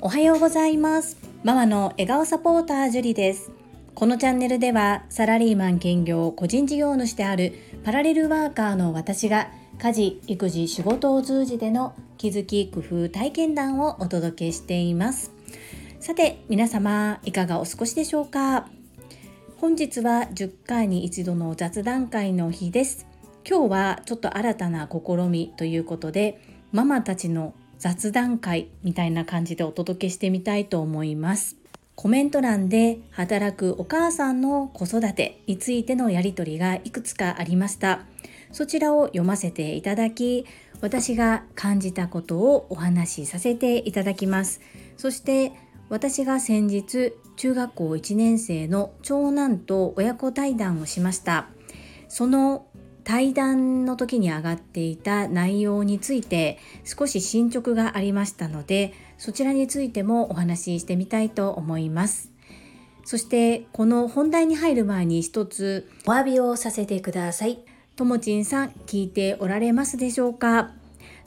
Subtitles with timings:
[0.00, 1.16] おはようございます。
[1.42, 3.50] ママの笑顔サポータージュリです。
[3.94, 7.54] このチャンネルではサラリーマン兼業個人事業主である
[7.84, 15.32] パラレルワーカーの私が家事育児仕事を通じての気づき工夫体験談をお届けしています。
[16.00, 18.68] さて皆様いかがお過ごしでしょうか？
[19.56, 23.06] 本日は10回に一度の雑談会の日です。
[23.46, 26.40] 今日はちょっと新たな試みということで
[26.72, 31.56] ママたちの雑談会みたいな感じでお届けしてみたいと思います。
[31.94, 38.00] コメント欄で働くお母さんの子育てについてのやり取りがいくつかありました。
[38.50, 40.46] そちらを読ませていただき
[40.80, 44.62] 私が感じたことをお話しさせていただきます。
[44.96, 45.52] そして
[45.90, 51.48] 私が先日中学校1年生の長男と親子対談をしました。
[52.08, 52.66] その
[53.04, 62.32] 対談の時に上がっていた内容について少し進捗がありましたのでそちらについてもお話ししてみたいと思います。
[63.04, 67.58] そしてこの本題に入る前に一つお詫びをさせてください。
[67.96, 70.72] ともちんさん聞いておられますでしょうか？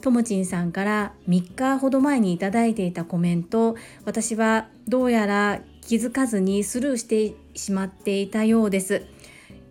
[0.02, 9.06] ともちんさんから3日ほど前にいただいていたコメント私はどうやら気づかずにスルーしてしまっていたようです。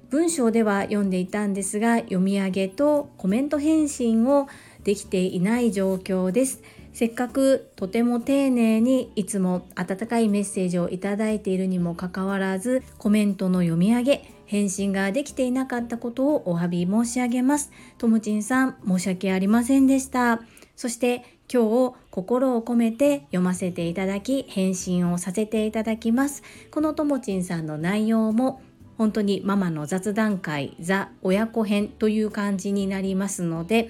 [0.09, 4.47] 文章では読んでいたんですが読み上げとコメント返信を
[4.83, 6.61] できていない状況です。
[6.93, 17.71] せっかくとても丁寧にいつも温かいメッセージをいただいているにもかかわらずコメントの読み上げ返信ができていなかったことをお詫び申し上げます。
[17.97, 20.41] ともちんさん申し訳ありませんでした。
[20.77, 26.43] そして今日心を込めて読ませていただき返信をさせていただきます。
[26.71, 28.61] このともちんさんの内容も
[28.97, 33.89] 本当にママの雑談会ザ親子編という感じになりますので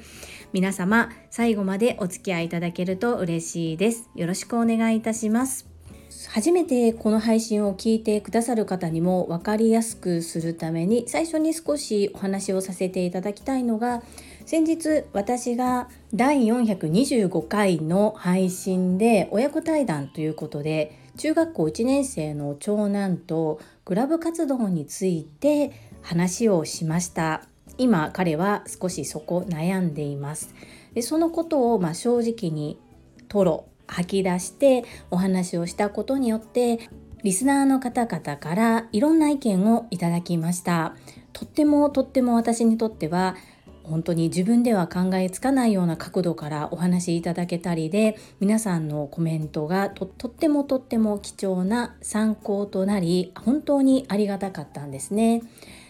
[0.53, 4.09] 皆様最後までお付き合いいただけると嬉しいです。
[4.16, 5.67] よろしくお願いいたします。
[6.30, 14.02] 初めてこの配信を聞いてくださる方にも分かりやすくするために最初に少しお話をさせていただきたいのが
[14.45, 27.44] 先日私が第425回の配信で親子対談ということで中学校1年生の長男とクラブ活動について話をしました。
[27.80, 30.54] 今彼は少しそこ悩んでいます。
[30.94, 32.80] でそのことをま正直に
[33.30, 36.80] 吐露吐き出してお話をしたことによって
[37.23, 40.95] リスナーの方々からいろんな意見をいただきました。
[41.34, 43.36] とってもとっても私にとっては
[43.87, 55.42] 本当に自分では考えつかないような角度からお話しいただけたりで皆さんのコメントがとってもとっても貴重な参考となり本当にありがたかったんですね。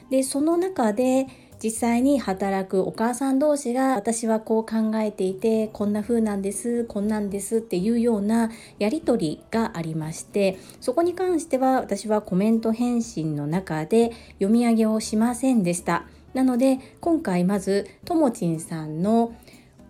[0.10, 1.28] でその中で
[1.62, 16.06] 実際に働くお母さん同士が私はこう考えていてこんな風なんですこんなんですっていうようなやり取りがありましてそこに関しては私はコメント返信の中で読み上げをしませんでした。
[16.38, 19.34] なので今回まずともちんさんの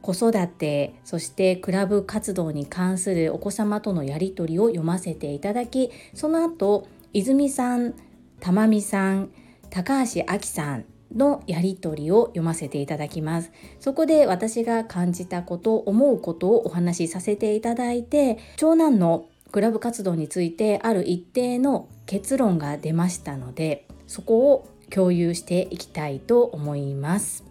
[0.01, 7.95] 子育てそしてクラブ活動に関するお子様とのやり取りを読ませていただきその後泉さん
[8.39, 9.29] 玉美さん
[9.69, 13.51] 高橋亜紀さんのやり取りを読ませていただきます。
[13.79, 27.43] そこで私が感じたこと思うことをお話しさせていただいて長男のクラブ活動についてある一定の結論が出ましたのでそこを共有していきたいと思います。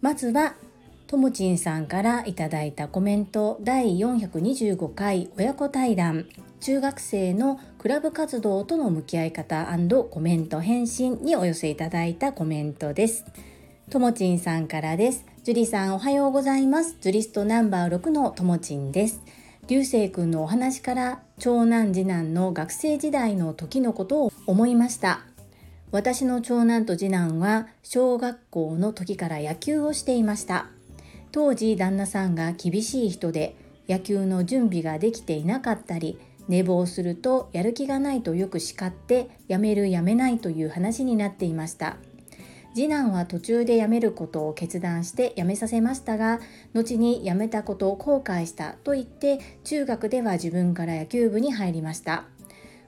[0.00, 0.54] まずは
[1.06, 3.58] ともちんさんからいただいたコメント。
[3.62, 6.26] 第425回親子対談。
[6.60, 9.66] 中学生のクラブ活動との向き合い方
[10.10, 13.24] コメント返信にお寄せいただいたコメントです。
[13.88, 15.24] ともちんさんからです。
[15.42, 16.96] ジュリさんおはようございます。
[17.00, 19.22] ジュリストナンバー6のともちんです。
[19.68, 25.22] 流星くんのお話から長男次男の学生時代の時のことを思いました。
[25.92, 30.66] 私の長男と次男は小学校の時から野球をしていました。
[31.32, 33.56] 当時旦那さんが厳しい人で
[33.88, 36.18] 野球の準備ができていなかったり
[36.48, 41.96] 寝坊するとやる気がないとよく叱ってやめるやめないという話になっていました。
[42.72, 46.38] 次男は途中で辞めることを決断して辞めさせましたが
[46.72, 52.26] 後に辞めたことを後悔したと言って中学では自分から野球部に入りました。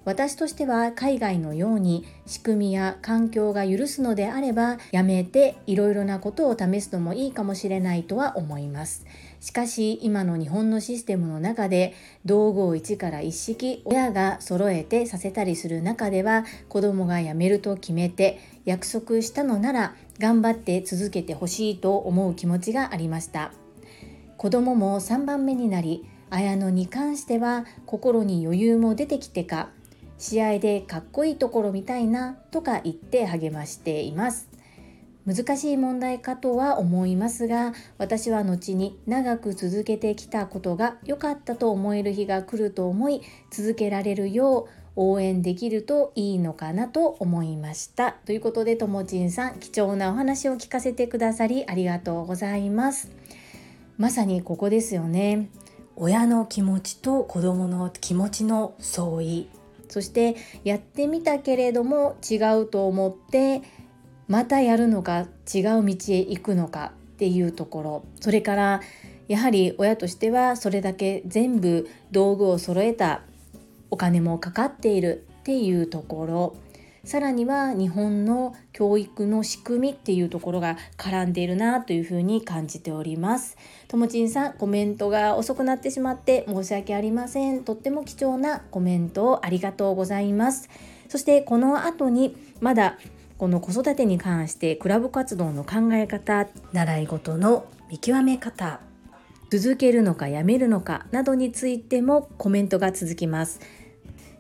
[0.05, 9.07] 私としては海外のように仕組みや環境が許すのであればやめていろいろなことを試すのもいいかもしれないとは思います。
[9.41, 11.95] しかし今の日本のシステムの中で
[12.25, 23.53] 道具を一から一式親が揃えてさせたりする中では子供が辞めると決めて約束したのなら頑張って続けてほしいと思う気持ちがありました。
[24.37, 29.69] 子供も3番目になり綾乃に関しては心に余裕も出てきてか
[30.23, 34.49] 試合でかっこいいところ見たいなとか言って励ましています。
[35.27, 43.21] 難しい問題かとは思いますが私は後に長く続けてきたことが良かったと思える日が来ると思い
[43.51, 48.13] 続けられるよう応援できるといいのかなと思いました。
[48.25, 53.11] ということでともちんさん貴重なお話を聞かせてくださりありがとうございます。
[53.99, 55.49] まさにここですよね。
[55.97, 59.62] 親の気持ちと子供の気持ちの相違。
[59.93, 63.61] そしてやってみたけれども違うと思って
[64.27, 68.05] またやるのか違う道へ行くのかっていうところ。
[68.21, 68.81] それから
[69.29, 73.21] やはり親としてはそれだけ全部道具を揃えた
[73.91, 76.56] お金もかかっているっていうところ。
[77.05, 83.57] さらには日本の教育の仕組みっていうところが絡んでいるなというふうに感じております。
[83.89, 87.65] ともちんさんコメントが遅くなってしまって申し訳ありません。
[87.65, 90.69] とっても貴重なコメントをありがとうございます。
[91.09, 92.99] そしてこの後にまだ
[93.37, 98.81] この子育てに関してクラブ活動の考え方習い事の見極め方
[99.51, 103.61] 続けるのかやめるのかなどについてもコメントが続きます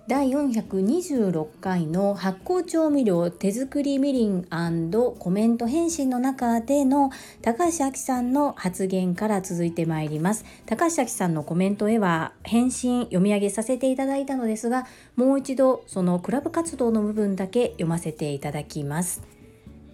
[0.08, 7.10] 第426回の発酵調味料手作りみりんコメント返信の中での
[7.40, 10.44] 高橋明さんの発言から続いてまいります。
[10.66, 19.22] 高橋明さんのコメントへは返信読み上げさせていただいたのですがもう一度そのクラブ活動の部分だけ読ませていただきます。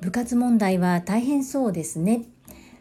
[0.01, 2.23] 部活問題は大変そうですね。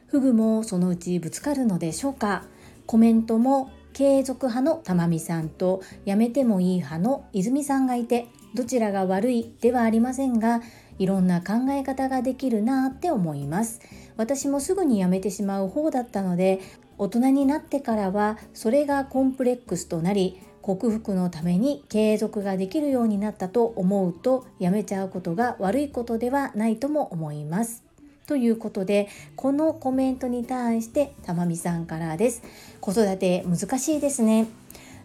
[0.07, 2.45] フグもそのうちぶつかるのでしょうか？
[2.85, 10.61] コメントも継続派の玉美さんとやめてもいい派の泉さんがいてどちらが悪いではありませんが
[10.99, 13.81] いろんな考え方ができるなって思います。
[14.15, 16.59] 私もすぐにやめてしまう方だったので
[16.99, 27.86] 大人になってからはそれがコンプレックスとなり克服のために継続ができるようになったと思うとやめちゃうことが悪いことではないとも思います。
[28.27, 29.07] ということで
[29.37, 32.43] このコメントに対してたまみさんからです。
[32.81, 34.47] 子育て難しいですね。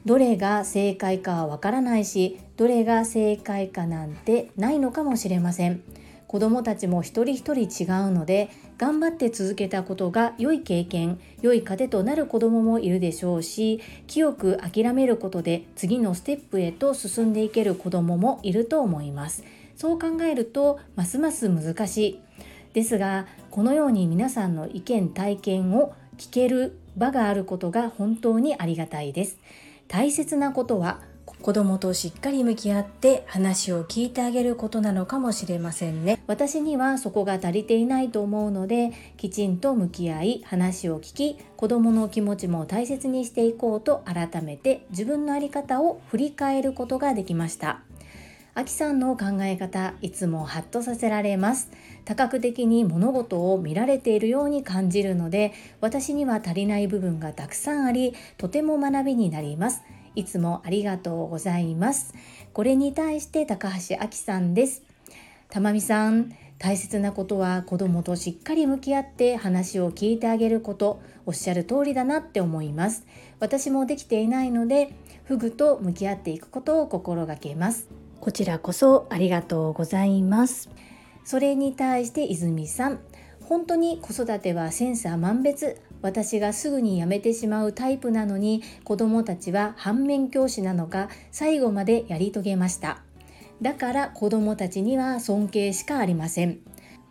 [0.05, 5.83] どれが正解かはわからないしどれが正解かなんてないのかもしれません。
[6.27, 8.49] 子どもたちも一人一人違うので
[8.79, 19.45] 頑張って続けたことが良い経験良い糧となる子どももいるでしょうし清く諦めることで次のステップへと進んでいける子どももいると思います。
[19.77, 22.21] そう考えるとますます難しい。
[22.73, 29.39] ですがこのように皆さんの意見体験を聞ける場があることが本当にありがたいです。
[29.89, 31.01] 大切なことは
[31.43, 36.23] 子供としっかり向き合って話を聞いてあげることなのかもしれませんね。
[36.27, 47.81] 私にはそこが足りていないと思うのできちんと向き合い話を聞き子供の気持ちも大切にしていこうと改めて自分の在り方を振り返ることができました。
[48.55, 51.71] あきさんの考え方いつもハッとさせられます。
[52.05, 59.83] 多角的に物事を見られているように感じるので私には足りない部分がたくさんありとても学びになります。
[60.15, 62.13] いつもありがとうございます。
[62.53, 64.83] これに対して高橋あきさんです。
[65.49, 71.01] たまみさん大切なことは子供としっかり向き合って話を聞いてあげること。
[71.25, 73.07] おっしゃる通りだなって思います。
[73.41, 74.93] 私もできていないので
[75.25, 78.02] フグと向き合っていくことを心がけます。
[78.23, 80.71] こちらこそありがとうございます。
[81.25, 83.01] それに対して泉さん
[83.41, 85.81] 本当に子育てはセンサー万別。
[86.03, 93.03] 私がすぐに辞めてしまうタイプなのに子供たちは反面教師なのか最後までやり遂げました。
[93.61, 96.61] だから子供たちには尊敬しかありません。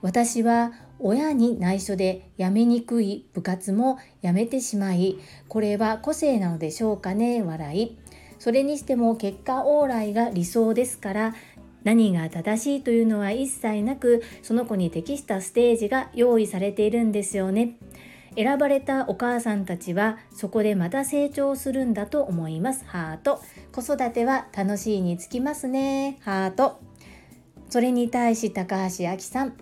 [0.01, 8.00] 私は親に内緒で辞めにくい部活も辞めてしまいこれは個性なのでしょうかね笑い。
[8.41, 11.35] それにしても結果往来が理想ですから
[11.83, 17.77] 何が正しいというのは一切なくその子に適したステージが用意されているんですよね。
[18.35, 22.83] 選ばれたお母さんたちはそこでまた成長するんだと思います。
[22.85, 23.43] ハート。
[23.71, 26.17] 子育ては楽しいにつきますね。
[26.21, 26.79] ハート。
[27.69, 29.53] それに対し高橋明さん。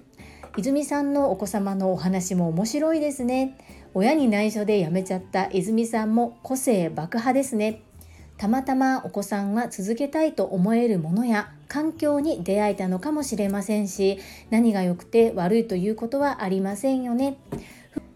[0.56, 3.58] 泉さんのお子様のお話も面白いですね。
[3.94, 7.82] 親に内緒で辞めちゃった泉さんも個性爆破ですね。
[8.40, 14.18] たまたまお子さんは続けたいと思えるものや環境に出会えたのかもしれませんし
[14.50, 17.38] 何が良くて悪いということはありませんよね。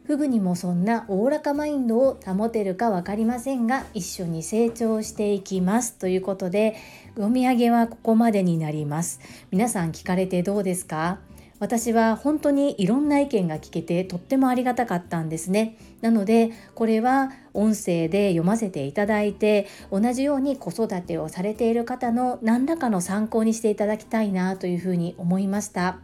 [0.05, 5.93] フグにもそんなおおらかマインドを保てるか分かりませんが一緒に成長していきます。
[5.95, 6.75] ということで
[7.15, 9.19] 読み上げはここまでになります。
[9.51, 11.19] 皆さん聞かれてどうですか？
[11.59, 15.77] 私は本当にいろんな意見が聞けてとってもありがたかったんですね。
[16.01, 25.99] なのでこれは音声で読ませていただいて同じように子育てをされている方の何らかの参考にしていただきたいなというふうに思いました。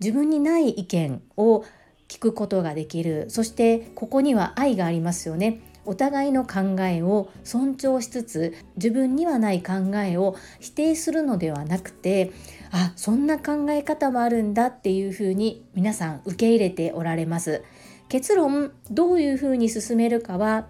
[0.00, 1.64] 自分にない意見を
[2.08, 5.60] 聞くことができるそしてここには愛がありますよね。
[5.84, 12.32] お互いの考えを尊重しつつ自分にはない考えを否定するのではなくて
[12.72, 17.62] あそんな考え方もあるんだっていうふうに皆さん受け入れておられます。
[18.08, 20.66] 結論どういうふうに進めるかは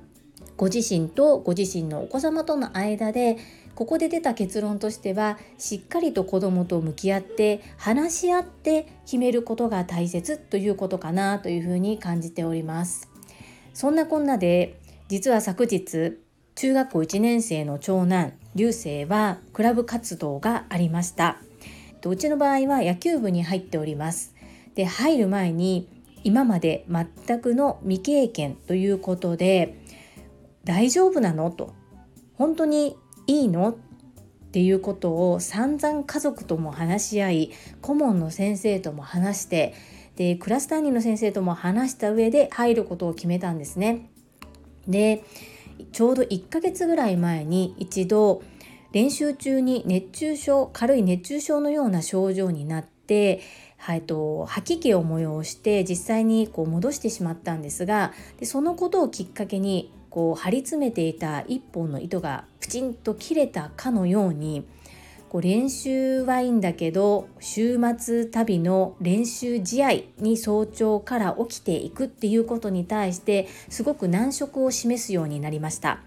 [0.57, 3.39] ご自身とご自身のお子様との間で
[3.75, 13.09] ここで出た結論としてはしっかりと子どもと向き合って話し合って決めることが大切ということかなというふうに感じております。
[13.73, 14.79] そんなこんなで
[15.09, 16.19] 実は昨日
[16.55, 21.39] 中学校1年生の長男流星はクラブ活動がありました。
[22.03, 24.35] とうちの場合は野球部に入っております。
[24.75, 25.89] で入る前に
[26.25, 29.81] 今まで全くの未経験ということで
[30.65, 31.51] 大丈夫なの？
[31.51, 31.73] と。
[32.35, 33.71] 本当にいいの？
[33.71, 33.75] っ
[34.53, 39.73] ていうことを散々家族とも話し合い顧問の先生とも話して
[40.17, 44.11] でクラス担任の先生とも話した上で入ることを決めたんですね。
[44.87, 45.25] で
[45.93, 48.43] ちょうど1ヶ月ぐらい前に一度
[48.93, 53.41] 練習中に熱中症軽い熱中症のような症状になって、
[53.79, 64.67] はい、と吐き気を催して実際にこう戻してしまったんですがでそのことをきっかけにこう張り詰めていた一本の糸がプチンと切れたかのように
[65.31, 76.01] こう練習はいいんだけど週末旅の練習試合に早朝から起きていくっていうことに対してすごく難色を示すようになりました。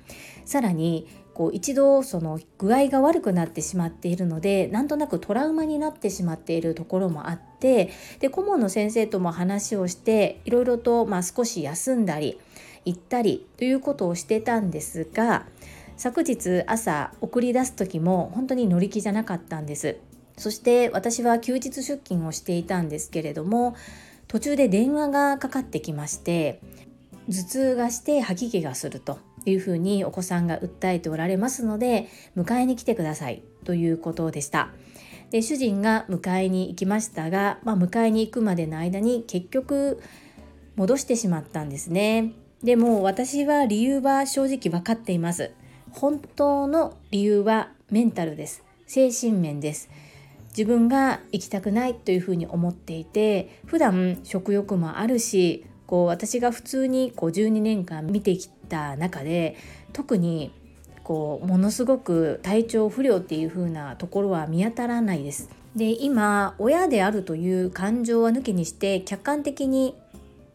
[0.46, 12.40] さらにこう一度その具合が悪くなってしまっているのでなんとなくトラウマになってしまっているところもあってで顧問の先生とも話をしていろいろとまあ少し休んだり
[12.86, 15.46] 行ったりということをしてたんですが
[15.98, 19.98] 昨日朝送り出す時も本当に乗り気じゃなかったんです。
[20.38, 23.76] そして私は休日出勤をしていたんですけれども
[24.28, 26.60] 途中で電話がかかってきまして
[27.30, 29.20] 頭痛がして吐き気がすると。
[29.46, 34.70] いうふうにお子さんが訴えておられますので迎えに来てくださいということでした。
[35.32, 40.02] で主人が迎えに行きましたが、まあ、迎えに行くまでの間に結局
[40.76, 42.34] 戻してしまったんですね。
[42.64, 45.52] でも私は理由は正直分かっています。
[45.92, 48.64] 本当の理由はメンタルです。
[48.88, 49.90] 精神面です。
[50.56, 59.56] 自分が行きたくないというふうに思っていて普段食欲もあるしこう私が普通にこう12年間見てきた中で
[59.94, 60.52] 特に
[61.04, 65.50] こうものすごく体調不良っていう風なところは見当たらないです。
[65.76, 69.96] で今親であるという感情は抜きにして客観的に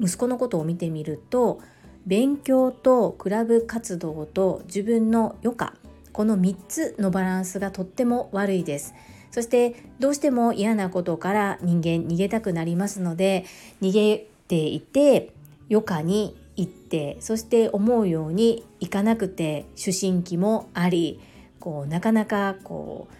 [0.00, 1.60] 息子のことを見てみると
[2.06, 5.74] 勉強とクラブ活動と自分の余暇
[6.12, 8.94] この3つのバランスがとっても悪いです
[9.30, 13.44] そしてどうしても嫌なことから人間逃げたくなりますので
[13.80, 15.32] 逃げていて
[15.70, 21.20] 余暇に行ってそして思うようにいかなくて思春期もあり
[21.58, 23.14] こうなかなかこう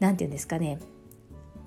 [0.00, 0.78] 何て言うんですかね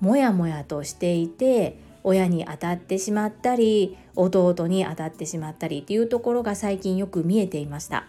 [0.00, 8.06] もやもやとしていて親に当たってしまったり弟に当たってしまったりっていうところが最近よく見えていました。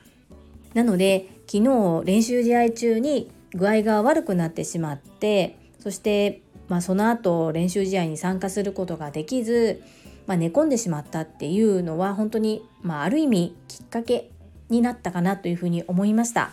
[0.73, 9.83] なので昨日練習試合中に具合が悪くなってしまってそして、まあ、その後練習試合に参加することができず、
[10.27, 14.31] まあ、寝込んでしまったっていうのは本当に、まあ、ある意味きっかけ
[14.69, 16.51] になったかなというふうに思いました。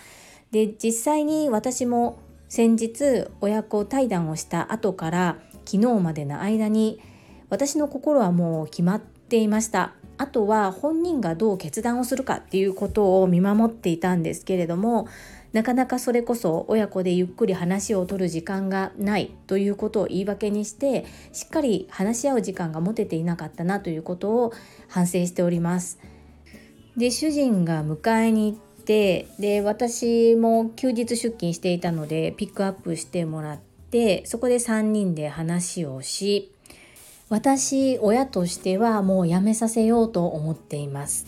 [0.50, 7.00] で実際に私も先日親子対談をした後から昨日までの間に
[7.49, 9.95] 私の心はもう決まっていました。
[10.19, 15.09] あとは本人がどう決断をするかっていうことを見守っていたんですけれども
[15.52, 24.52] なかなかそれこそ親子でゆっくり話を取る時間がないということを言い訳にしてしっかり話し合う時間が持てていなかったなということを
[24.88, 25.99] 反省しております。
[26.97, 33.59] で主人が迎えに行ってで私も休日出勤していたのでピックアップしてもらっ
[33.90, 36.52] てそこで3人で話をし
[37.30, 41.26] 私親としてはもうやめさせようと思っています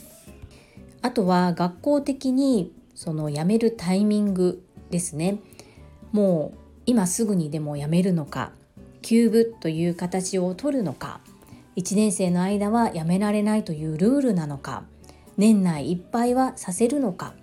[1.00, 5.38] あとは学校的にその辞めるタイミングですね
[6.12, 8.52] もう今すぐにでも辞めるのか
[9.02, 11.20] 休部という形を取るのか
[11.76, 14.84] 1年生の間は辞められないというルールなのか
[15.36, 17.34] 年内いっぱいはさせるのか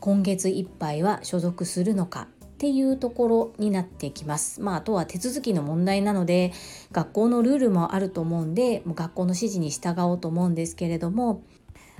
[0.00, 4.60] 今月いっぱいは所属するのかっていうところになってきます。
[4.60, 6.52] まあ、あとは手続きの問題なので
[6.90, 11.42] 学校のルールもあると思うんでもう学校の指示に従おうと思うんですけれども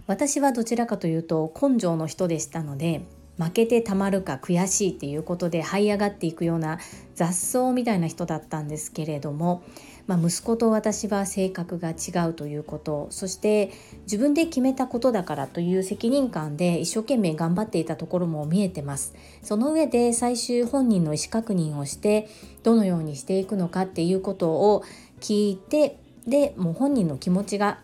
[0.09, 3.03] 私はどちらかというと根性の人でしたので
[3.38, 6.81] 負けてたまるか悔しいっていうことで這い上がっていくような
[7.15, 9.62] 雑草みたいな人だったんですけれども
[10.09, 13.71] まあ、息子と私は性格が違うということそして
[14.05, 19.15] 自分で決めたことだからという責任感で一生懸命頑張っていたところも見えてます。
[19.43, 22.27] その上で最終本人の意思確認をして
[22.62, 24.83] どのようにしていくのかっていうことを
[25.21, 27.81] 聞いてでもう本人の気持ちが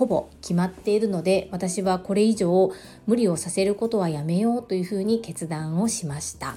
[0.00, 2.72] ほぼ決まっているので私はこれ以上
[3.06, 6.56] 無理をさせることはやめようというふうに決断をしました。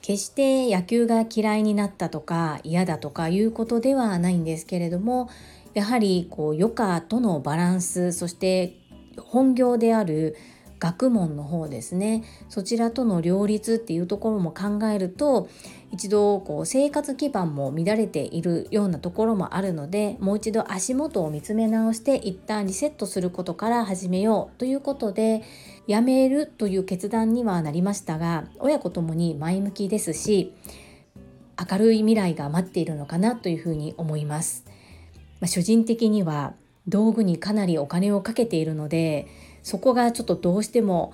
[0.00, 5.28] 決して野球が嫌いになったとか嫌だとかいうことではないんですけれども
[5.74, 8.78] やはりこう余暇とのバランスそして
[9.18, 10.38] 本業である
[10.78, 15.50] 学問の方ですねそちらとの両立っていうところも考えると
[15.92, 25.42] 一度こう生活基盤も乱れているようなところもあるのでもう一度足元を見つめ直して一旦リセットすることから始めようということで
[25.86, 30.54] やめるという決断にはなりましたが親子ともに前向きですし
[31.70, 34.64] 明るい未来が待っているのかなというふうに思います。
[35.40, 36.54] まあ、主人的には
[36.86, 39.26] 道具にかなりお金をかけているので
[39.62, 41.12] そこがちょっとどうしても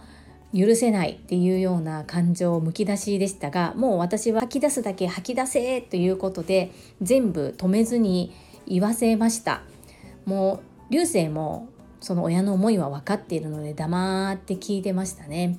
[0.54, 6.70] 許せないっていうような感情をむき出しでしたがもう私は吐き出すだけ吐き出せということで
[7.02, 8.32] 全部止めずに
[8.66, 9.62] 言わせました。
[10.24, 10.60] も
[10.90, 11.68] う流星も
[12.00, 15.58] その親の思いは分かっているので黙って聞いてましたね。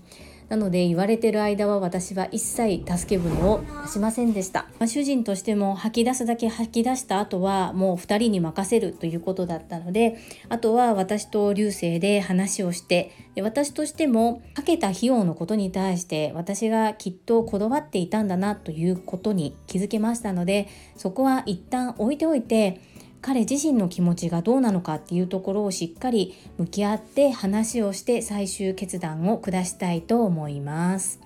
[0.50, 10.18] なので言われてる間は私は一切助け舟をしませんでした、まあ、主人としても吐き出すだけ吐き出した後はもう2人に任せるということだったので
[10.50, 22.80] あとは私と流星で話をしてで私としてもかけた費用のことに対して私がきっとこだわっていたんだなということに気づけましたのでそこは一旦置いておいて
[23.22, 31.20] 彼自身の気持ちがどうなのかっていうところをしっかり向き合って話をして最終決断を下したいと思います。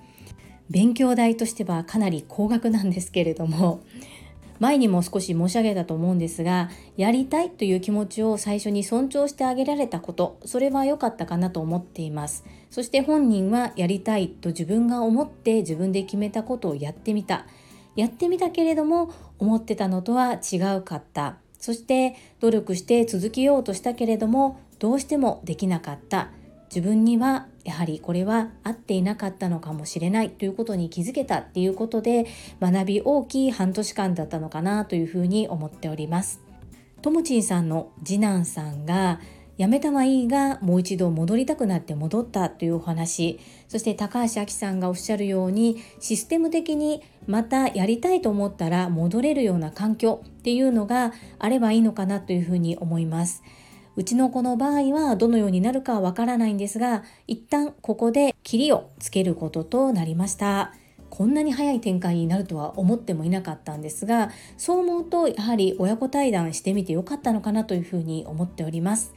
[0.70, 3.80] 勉強代としてはかなり高額なんですけれども
[4.58, 12.44] 前にも少し申し上げたと思うんですがやりたいという気持ちを最初に尊重してあげられたことそれは良かったかなと思っています。
[12.70, 17.46] そして本人はやりたいと自分が思って自分で決めたことをやってみた。
[17.94, 21.41] やってみたけれども思ってたのとは違うかった。
[21.62, 26.28] そして努力して続けようとしたけれどもどうしてもできなかった。
[26.74, 30.30] 自分にはやはりこれは合っていなかったのかもしれない。
[30.30, 32.26] ということに気づけたっていうことで
[32.60, 36.40] 学び大きい半年間だったのかなというふうに思っております。
[37.00, 39.20] ともちんさんの次男さんが
[39.56, 43.38] 辞めたはいいがもう一度戻りたくなって戻ったというお話。
[43.68, 53.42] そして高橋亜紀さんがおっしゃるようにシステム的にまたやりたいと思ったら戻れるような環境っていうのがあればいいのかなというふうに思います。
[53.94, 60.72] うちの子の場合はどのようになるかはわからないんですが一旦ここで切りをつけることとなりました。
[61.10, 69.12] こんなに早い展開になるとは思ってもいなかったんですがそう思うとやはり親子対談してみてよかったのかなというふうに思っております。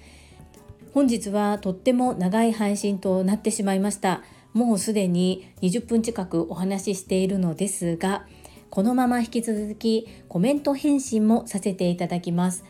[0.94, 4.22] 本日はとっても長い配信となってしまいました
[4.56, 8.26] もうすでに20分近くお話ししているのですが
[8.70, 12.64] このまま引き続きコメント返信もさせていただきます。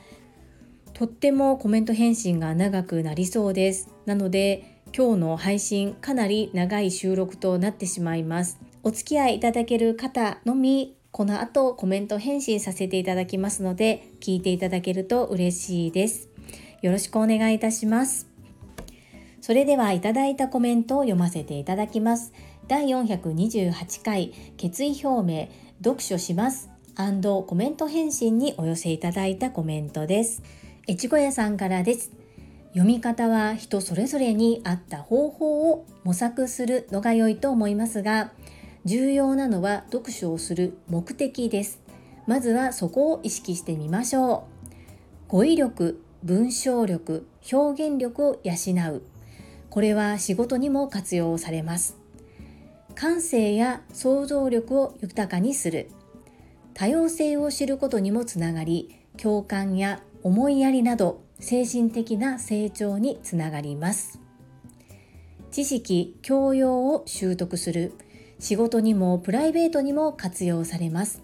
[0.94, 3.90] とってもコメント返信が長くなりそうです。
[4.06, 8.60] なので今日の配信かなり長い収録となってしまいます。
[8.84, 16.30] お付き合いいただける方のみこの後コメント返信させていただきますので聞いていただけると嬉しいです。
[16.82, 18.35] よろしくお願いいたします。
[19.46, 22.34] それではいただいたコメントを読ませていただきます。
[22.68, 25.50] 第428回決意表明
[25.84, 30.42] 読書しますコメント返信にお寄せいただいたコメントです。
[30.90, 32.12] 越後屋さんからです。
[32.70, 38.32] 読み方は人それぞれに合った方法を模索するのが良いと思いますが、
[38.84, 41.84] 重要なのは読書をする目的です。
[42.26, 44.48] まずはそこを意識してみましょ
[45.28, 45.28] う。
[45.28, 48.54] 語彙力、文章力表現力を養
[48.92, 49.04] う
[49.76, 51.98] これは仕事にも活用されます。
[52.96, 55.92] 感性や想像力を豊かにする。
[56.74, 64.22] 多様性を知ることにもつながり共感や思いやりなど精神的な成長につながります。
[65.52, 67.92] 知識教養を習得する。
[68.40, 71.22] 仕事にもプライベートにも活用されます。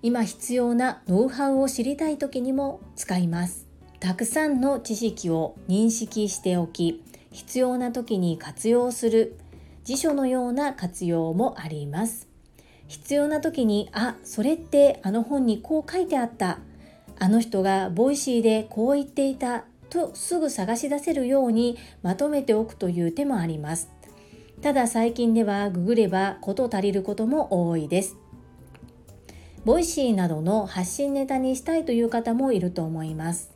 [0.00, 3.66] 今必要なノウハウを知りたい時にも使います。
[4.00, 9.36] たくさんの知識を認識しておき必要な時に活用する。
[9.84, 12.28] 辞書のような活用もあります。
[12.86, 16.60] 必要な時にあそれってあの本にこう書いてあった。
[17.18, 19.64] あの人が Voicy でこう言っていた。
[19.92, 23.90] とすぐ探し出せるようにまとめておくという手もあります。
[24.62, 28.16] ただ最近ではググればこと足りることも多いです。
[29.66, 33.52] Voicy などの発信ネタにしたいという方もいると思います。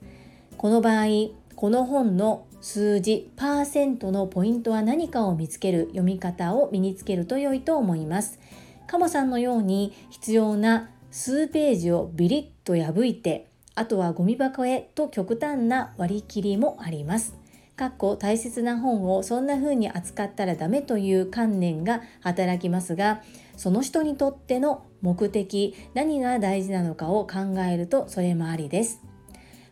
[0.58, 1.06] この場合
[1.54, 8.40] この本の数字パーセントのポイントは何かを見つける読み方を身につけると良いと思います。
[8.88, 17.36] カモさんのように必要な数ページをビリッと破いてあとはゴミ箱へと極端な割り切りもあります。
[17.76, 23.22] かっこ大切な本をそんな風に扱ったらダメという観念が働きますが
[23.56, 29.02] その人にとっての目的何が大事なのかを考えるとそれもありです。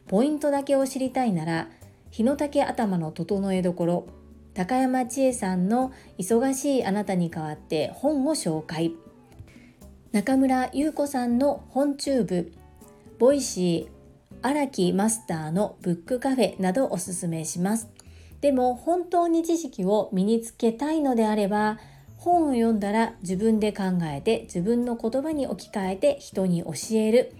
[0.06, 1.68] ポイントだけを知りたいなら
[2.14, 4.06] 日の竹頭の整えどころ。
[4.54, 8.92] 高山千恵さんの忙しいあなたに代わって本を紹介。
[10.12, 12.52] 中村優子さんの本 TUBE。
[13.18, 17.88] Voicy 荒木マスターのブックカフェなどおすすめします。
[18.40, 21.80] でも本当に知識を身につけたいのであれば
[22.16, 27.34] 本を読んだら自分で考えて自分の言葉に置き換えて人に教える。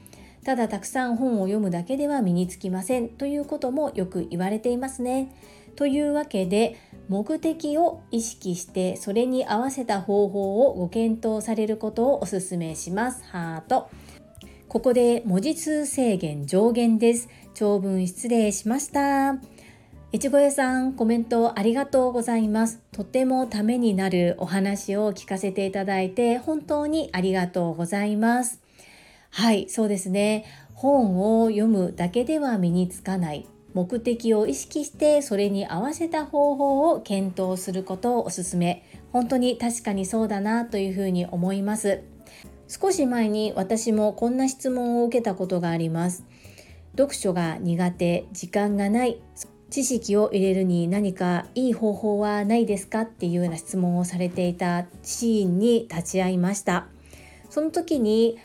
[0.45, 5.35] ただたくさん本を読むだけでは身につきませんということもよく言われていますね。
[5.77, 6.77] というわけで
[7.09, 13.25] 目的を意識してそれに合わせた方法をご検討されることをお勧めします。
[13.25, 13.89] ハート
[14.69, 17.29] ここで文字数制限上限です。
[17.55, 19.37] 長文失礼しました。
[20.11, 22.81] いちご屋さん、コメントありがとうございます。
[22.93, 28.64] とてもためになるお話を聞かせていただいて、本当にありがとうございます。
[29.37, 30.45] はい、そうですね。
[30.75, 33.49] 本を読むだけでは身につかない。
[33.73, 38.85] 目的を意識してそれに合わせた方法を検討することをおすすめ。
[39.13, 42.03] 本当に確かにそうだなというふうに思います。
[42.69, 46.25] 少し前に私もこんな質問を受けたことがあります。
[46.97, 49.21] 読書が苦手、時間がない、
[49.69, 56.87] 知識を入れるに何かいい方法はないですかっていうような質問をされていたシーンに立ち会いました。
[57.51, 58.39] その時に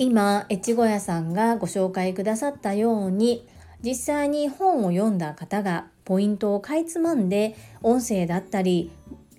[0.00, 3.46] 今越後屋さんがご紹介くださったように
[3.82, 8.90] 実際に本を読んだ方がポイントをかいつまんで音声だったり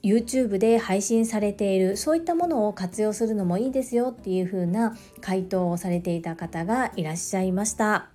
[0.03, 8.09] YouTube で配信されているそういったものを活用するのもいいですよっていう風な回答をされていた方がいらっしゃいました。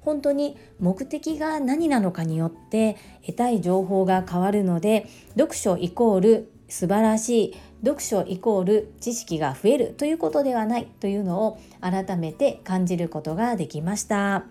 [0.00, 14.44] 本当に目的が何なのかによって得たい情報が変わるので読書イコール素晴らしい読書イコール知識が増えるということではないというのを改めて感じることができました。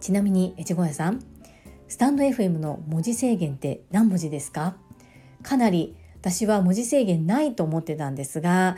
[0.00, 1.22] ちなみに越後屋さん
[1.88, 4.76] スタンド FM の文字制限って何文字ですか？
[5.42, 8.76] かなり私は文字制限ないと思ってたんですが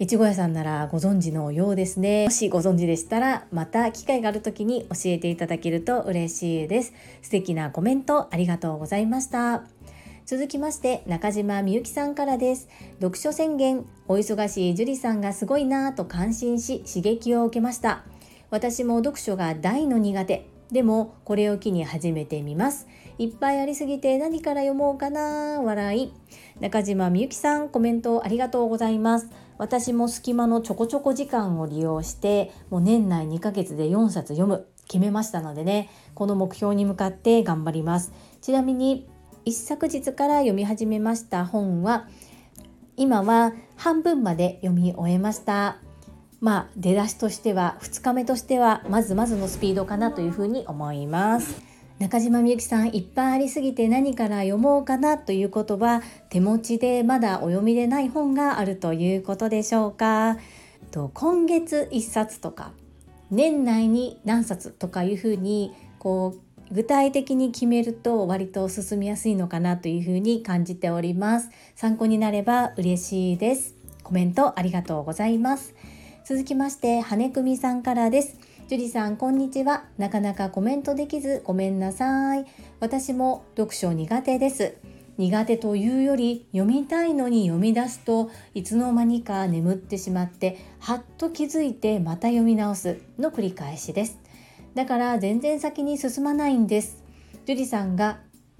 [0.00, 2.24] 越後屋さんならご存知のようですね。
[2.26, 6.92] もしご存知でしたらまた機会がある時に教えていただけると嬉しいです。
[7.22, 9.64] 素敵なコメントありがとうございました。
[10.28, 12.68] 続きまして中島みゆきさんからです。
[13.00, 18.04] 読書宣言お忙しい樹里さんがすごいなぁと感心し刺激を受けました。
[18.50, 20.46] 私も読書が大の苦手。
[20.70, 22.86] でもこれを機に始めてみます。
[23.16, 26.12] いっぱいありすぎて何から読もうかな笑い。
[26.60, 29.30] 中島みゆきさんコメントありがとうございます。
[29.56, 34.66] 私も隙間のちょこちょこ時間を利用してもう年内2ヶ月で4冊読む。
[34.88, 38.12] 決めましたのでねこの目標に向かって頑張ります。
[38.42, 39.08] ちなみに
[39.48, 42.06] 一昨日から読み始めました本は
[42.98, 45.78] 今は半分まで読み終えました。
[46.38, 51.62] まあ出だしとしては2日目としてはまずまずのスピードかなというふうに思います。
[51.98, 60.36] 中島みゆきさんいっぱいありすぎて何から読もうかなということは手持ちでまだお読みでない本があるということでしょうか。
[60.90, 62.72] と今月1冊とか
[63.30, 71.50] 年内に何冊とかいうふうにこう具体的に決めると割と進みやすいのかなというふうに感じております。
[71.74, 73.74] 参考になれば嬉しいです。
[74.02, 75.74] コメントありがとうございます。
[76.24, 78.36] 続きまして羽組さんからです。
[78.68, 79.84] ジュリさんこんにちは。
[79.96, 82.44] なかなかコメントできずごめんなさい。
[82.80, 84.76] 私も読書苦手です。
[85.16, 94.18] 苦手というより読みたいのに読み出すといつの間にか眠ってしまってはっと気づいてまた読み直すの繰り返しです。
[94.78, 97.02] だから全然先に進まないんです。
[97.46, 98.18] ジュリさんが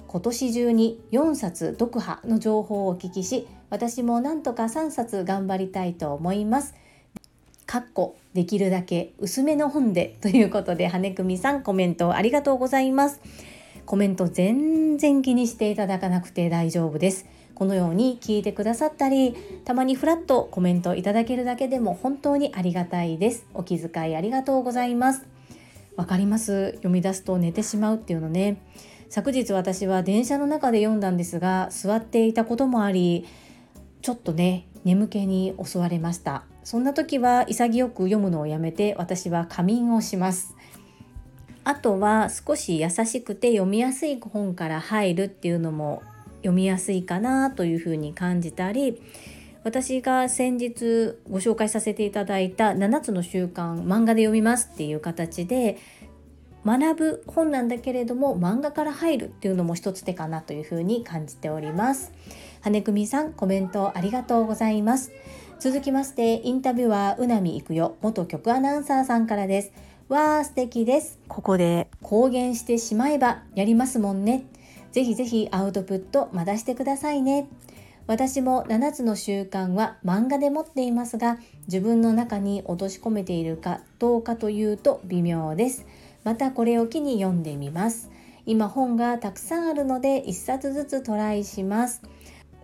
[0.08, 6.74] 今年中に4冊読破の情報をお聞きし私もなんとか3冊頑張りたいと思います。
[7.66, 13.20] かっこできるだけ薄めの本でということで羽組さんコメントありがとうございます。
[13.86, 17.26] コメント全然気にしていただかなくて大丈夫です。
[17.54, 23.46] このように聞いてくださったりたまにフラッとコメントいただけるだけでも本当にありがたいです。
[23.54, 25.37] お気遣いありがとうございます。
[25.98, 26.70] わかります。
[26.74, 28.62] 読み出すと寝てしまうっていうのね。
[29.10, 33.26] 昨日私は電車の中で読んだんですが座っていたこともあり
[34.00, 36.44] ちょっとね眠気に襲われました。
[36.62, 40.54] そんな時は潔く読むのをやめて私は仮眠をします。
[41.64, 46.04] あとは少し優しくて読みやすい本から入るっていうのも
[46.42, 49.02] 読みやすいかなというふうに感じたり
[49.68, 55.76] 私が先日ご紹介させていただいた7つの習慣漫画で読みますっていう形で
[56.64, 62.12] 学ぶ本なんだけれども漫画から入るっていうのも一つ手かなというふうに感じております。
[62.62, 65.12] 羽久美さんコメントありがとうございます。
[65.60, 69.72] 続きましてインタビュアーうなみいくよ元局アナウンサーさんからです。
[70.08, 71.18] わー素敵です。
[71.28, 74.46] ここで公言してしまえばやりますもんね。
[74.92, 77.48] ぜひぜひアウトプットまだしてくださいね。
[78.08, 85.84] 私も7つの習慣は漫画で持っていますが自分の中に落とし込めているかどうかというと微妙です。
[86.24, 88.10] またこれを機に読んでみます。
[88.46, 92.00] 今本がたくさんあるので1冊ずつトライします。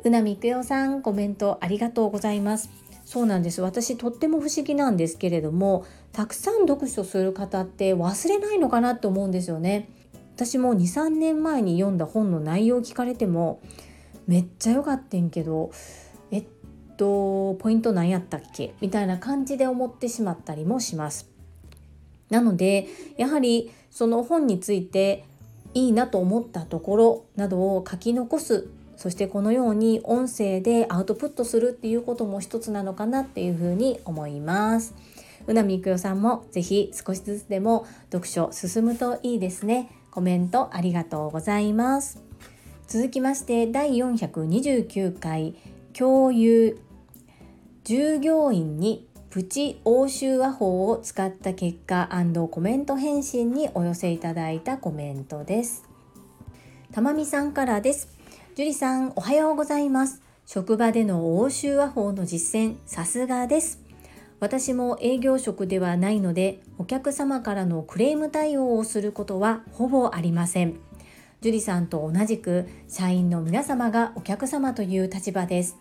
[0.02, 2.70] うなみくよさんコメントありがとうございます。
[3.04, 9.90] そうなんです私とっても不思議なんですけれどもたくさん読書する方って忘れないのかなって思うんですよね。
[10.36, 13.60] 私も23年前に読んだ本の内容を聞かれても
[14.26, 15.70] めっちゃ良かったんけど
[16.30, 16.44] えっ
[16.96, 18.74] とポイント何やったっけ？
[18.80, 21.28] みたいな感じで思ってしまったりもします。
[22.30, 25.24] なのでやはりその本について
[25.74, 34.94] いいなと思ったところなどを書き残すそしてこのように音声でアウトプットするっていうことも一つなのかなっていうふうに思います。
[35.46, 39.90] うなみいくよさんもぜひ少しずつでも読書進むといいですね。
[40.10, 42.23] コメントありがとうございます。
[42.86, 45.54] 続きまして第429回
[45.96, 46.78] 共有
[47.84, 52.08] 従業員にプチ欧州和法を使った結果
[52.50, 55.82] コメント返信にお寄せいただいたコメントです。
[56.92, 58.08] たまみさんからです。
[58.54, 60.22] 樹里さんおはようございます。
[60.46, 63.80] 職場での欧州和法の実践さすがです。
[64.40, 70.78] 私も営業職ではないのでお客様からのクレーム対応をすることはほぼありません
[71.44, 75.76] 樹里さんと同じく社員の皆様がお客様という立場です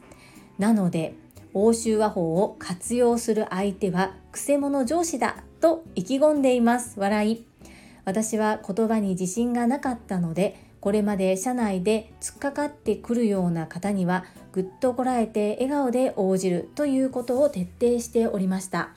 [0.60, 1.16] なので
[1.54, 7.46] 欧州和法を活用する相手はくせ者上司だと意気込んでいます笑い
[8.04, 18.90] 私は言葉に自信がなかったのでこれまで社内で突っかかってくるような方にはぐっとこらえて笑顔で応じるということを徹底しておりました。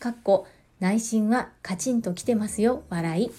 [0.00, 0.46] かっこ
[0.80, 3.30] 内心はカチンときてますよ笑い。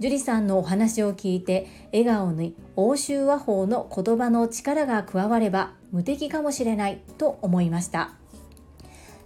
[0.00, 8.12] 樹里さんのお話を聞いて笑顔に欧州和法の言葉の力が加われば無敵かもしれないと思いました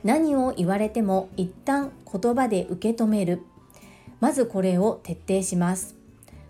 [0.04, 3.42] 何を言われても一旦言葉で受け止める
[4.20, 5.98] まずこれを徹底します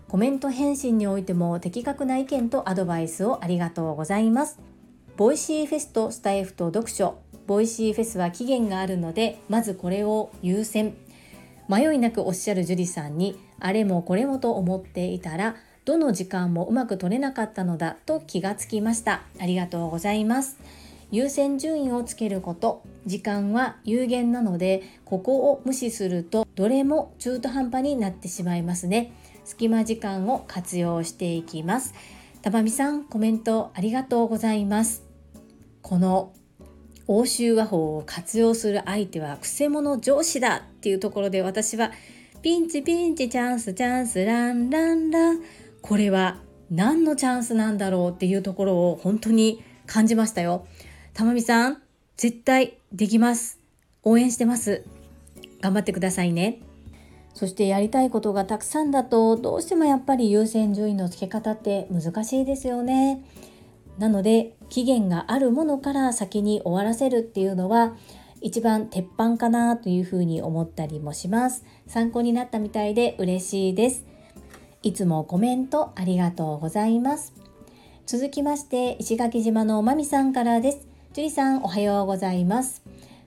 [0.09, 4.59] コメント返信においても的確な意見とアドバイスをありがとうございます。
[5.17, 7.19] Voicy フェスとスタエフと読書。
[7.45, 10.95] Voicy フェスは期限があるので、まずこれを優先。
[11.67, 19.23] 迷いなくおっしゃる樹里さんに、あれもこれもと思っていたら、どの時間もうまく取れなかったのだと気がつきました。
[19.39, 20.59] ありがとうございます。
[21.11, 22.83] 優先順位をつけること。
[23.05, 29.11] 時間は有限なので、ここを無視すると、どれも中途半端になってしまいますね。
[29.45, 31.95] 隙間時間を活用していきます。
[32.41, 35.03] たばみさん、コメントありがとうございます。
[35.81, 36.33] この
[37.07, 41.91] 欧州和法を活用する相手はくせ者上司だっていうところで私は
[42.41, 45.41] ピンチピンチチャンスチャンスランランラン
[45.81, 46.37] これは
[46.71, 50.65] 何のチャンスなんだろうっていうところを本当に感じましたよ。
[51.13, 51.81] たまみさん、
[52.15, 53.59] 絶対できます。
[54.03, 54.85] 応援してます。
[55.59, 56.61] 頑張ってくださいね。
[57.33, 63.21] そしてやりたいことがたくさんだとどうしてもやっぱり優先順位の付け方って難しいですよね。
[63.97, 67.97] なので期限があるものから先に終わらせるっていうのは
[68.41, 71.65] 一番鉄板かなというふうに思ったりもします。
[71.87, 74.05] 参考になったみたいで嬉しいです。
[74.81, 77.33] いつもコメントありがとうございます。
[78.05, 80.87] 続きまして石垣島のまみさんからです。
[81.13, 82.81] 樹里さんおはようございます。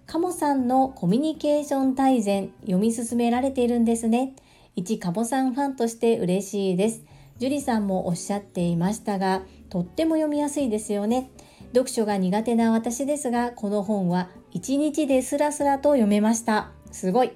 [0.06, 4.34] カモさんのコミュニケーション大全読み進められているんですね。
[4.74, 7.02] 一カモさんファンとして嬉しいです。
[7.38, 11.30] 樹里さんもおっしゃっていましたが、とっても読みやすいですよね。
[11.72, 16.70] 読書が苦手な私ですが、この本は1日でスラスラと読めました。
[16.90, 17.32] すごい。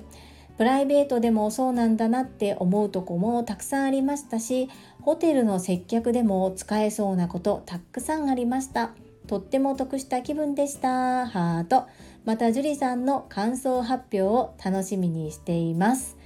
[0.59, 4.69] プライベートでもそうなんだなって思うとこもたくさんありましたし、
[5.03, 8.93] ホテルの接客でも使えそうなことたくさんありました。
[9.27, 11.87] とっても得した気分でしたハート
[12.25, 16.17] また樹里さんの感想発表を楽しみにしています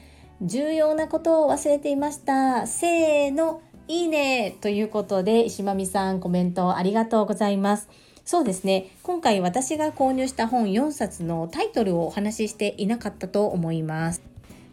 [0.43, 7.89] 重要なことを忘れていましたせーのいいねということで石まみさんコメントありがとうございます
[8.31, 8.93] そうですね。
[9.03, 14.23] 今回私が購入した本4冊のタイトルをお話ししていなかったと思います。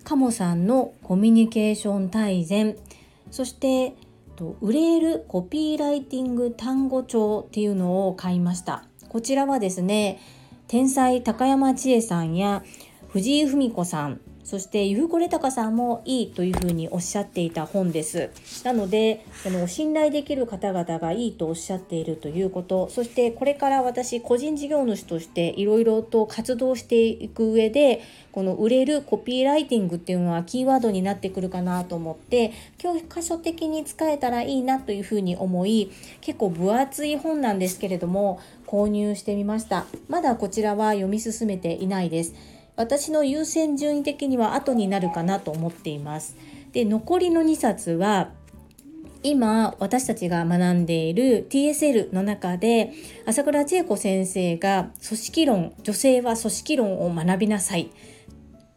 [0.03, 2.77] カモさんのコミュニケーション大全。
[3.31, 3.95] そして
[4.61, 8.85] 売れるコピーライティング単語帳っていうのを買いました。
[9.09, 10.19] こちらはですね
[10.67, 12.63] 天才高山千恵さんや
[13.07, 14.21] 藤井文子さん。
[14.47, 18.29] そしてゆふこれたかさんもいいというふうにおっしゃっていた本です。
[18.63, 39.87] なので、その信頼できる方々がいいとおっしゃっているということ、そしてこれから私個人事業主としていろいろと活動していく上で、この売れるコピーライティングっていうのはキーワードになってくるかなと思って、教科書的に使えたらいいなというふうに思い、結構分厚い本なんですけれども、購入してみました。
[40.07, 42.56] まだこちらは読み進めていないです。
[42.77, 46.37] 私の優先順位的には後になるかなと思っています。
[46.71, 48.29] で残りの2冊は
[49.23, 52.93] 今私たちが学んでいる TSL の中で
[53.25, 57.89] 朝倉千恵子先生が組織論女性は組織論を学びなさい。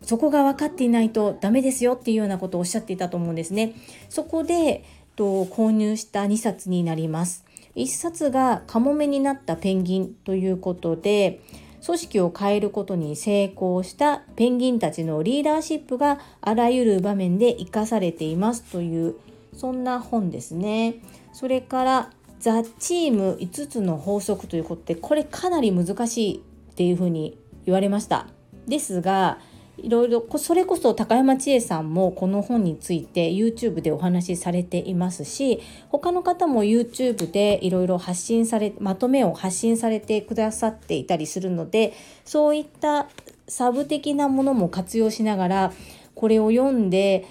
[0.02, 3.74] そこが分かっていないとダメですよっていうようなことをおっしゃっていたと思うんですね。
[4.08, 4.82] そこで
[5.14, 7.44] と購入した2冊になります。
[7.76, 11.40] 1冊がカモメになったペンギンということで
[11.84, 19.16] 組織を変えることに成功したペンギンたちのリーダーシップがあらゆる場面で生かされていますという
[19.54, 20.96] そんな本ですね。
[21.32, 28.26] それからザ・チーム5つの法則ということでこれかなり難しいっていうふうに言われました。
[28.66, 29.38] ですが
[29.82, 41.92] いろいろそれこそ高山千恵さんもこの本について YouTube でお話しされていますし他の方も YouTube でいろいろ発信されまとめを発信されてくださっていたりするので
[42.24, 43.08] そういった
[43.48, 45.72] サブ的なものも活用しながら
[46.14, 47.26] これを読んで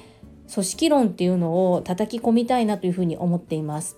[0.54, 3.98] 組織論っていうのを叩き込みたいなというふうに思っています。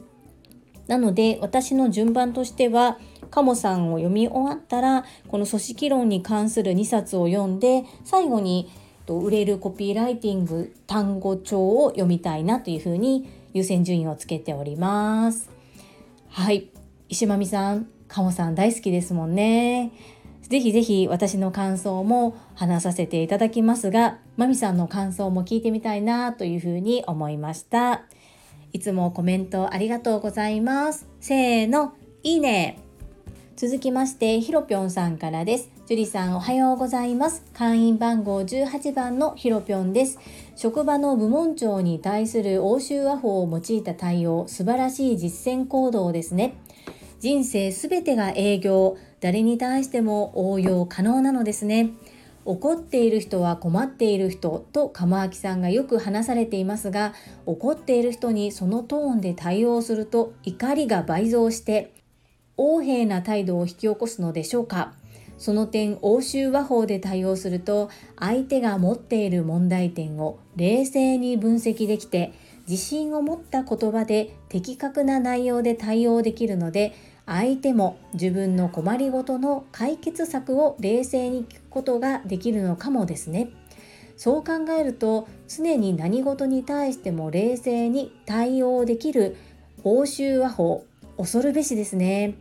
[0.88, 3.00] なので私の順番としては
[3.32, 8.70] カモさんを読み終わったらこの組織論に関する2冊を読んで最後に
[9.08, 15.50] 売れるコピーライティング単語帳を読みたいなというふうに優先順位をつけております。
[16.30, 16.70] はい。
[17.10, 19.92] 石間美さん、カモさん大好きですもんね。
[20.44, 28.04] ぜひぜひ私の感想も話させていただきますが、まみさんの感想も聞いてみたいなというふうに思いました。
[28.74, 31.08] いつもコメントありがとうございます。
[31.20, 32.91] せーの、いいね。
[33.56, 35.70] 続きまして、ひろぴょんさんからです。
[35.88, 37.44] 樹里さんおはようございます。
[37.54, 40.20] 会員番号18番のひろぴょんです。
[40.56, 46.56] 職場の部門長に対する欧州和法を用いた対応、素晴らしい実践行動ですね。
[47.20, 51.92] 人生すべてが営業、誰に対しても応用可能なのですね。
[52.46, 57.14] 怒っている人は困っている人と鴨明さんがよく話されていますが
[57.46, 61.94] 怒っている人にそのトーンで対応すると怒りが倍増して
[62.62, 64.94] 横柄な態度を引き起こすのでしょうか？
[65.40, 72.34] その点欧州和法で対応すると相手が持っている問題点を冷静に分析できて
[72.70, 76.94] 自信を持った言葉で的確な内容で対応できるので
[77.26, 83.50] 相手も自分の困りごとの解決策を冷静に聞くことができるのかもですね。
[84.18, 89.36] そう考えると常に何事に対しても冷静に対応できる
[89.84, 90.86] 欧州和法
[91.18, 92.36] 恐るべしですね。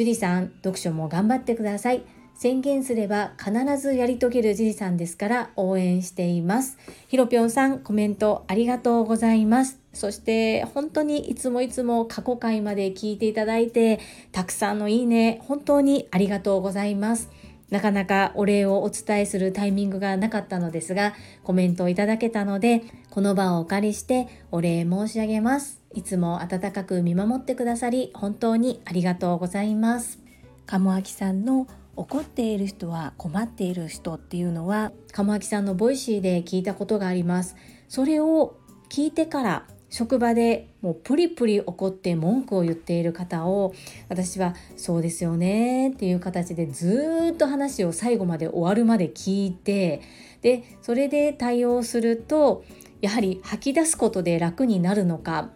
[0.00, 2.02] 樹里さん、読書も頑張ってください。
[2.34, 6.78] 宣言すれば必ずやり遂げる樹里さんですから応援しています。
[7.08, 9.78] ひろぴょんさん、コメントありがとうございます。
[9.92, 14.00] そして本当にいつもいつも過去回まで聞いていただいて、
[14.32, 17.28] たくさんのいいね、本当にありがとうございます。
[17.68, 21.12] なかなかお礼をお伝えするタイミングがなかったのですが、
[21.44, 25.79] コメントをいただけたので、この場をお借りしてお礼申し上げます。
[25.92, 30.20] いつも温かく見守ってくださり、本当にありがとうございます。
[30.66, 37.56] 鴨明さんの怒っている人は困っている人っていうのは、鴨明さんの Voicy で聞いたことがあります。
[37.88, 38.56] それを
[38.88, 43.74] 聞いてから職場でもうプリプリ怒って文句を言っている方を
[44.08, 50.00] 私はそうですよねっていう形でずっと話を最後まで終わるまで聞いて
[50.42, 52.64] でそれで対応すると
[53.00, 55.50] やはり吐き出すことで楽になるのか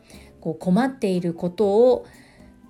[0.45, 2.07] こう困っていることを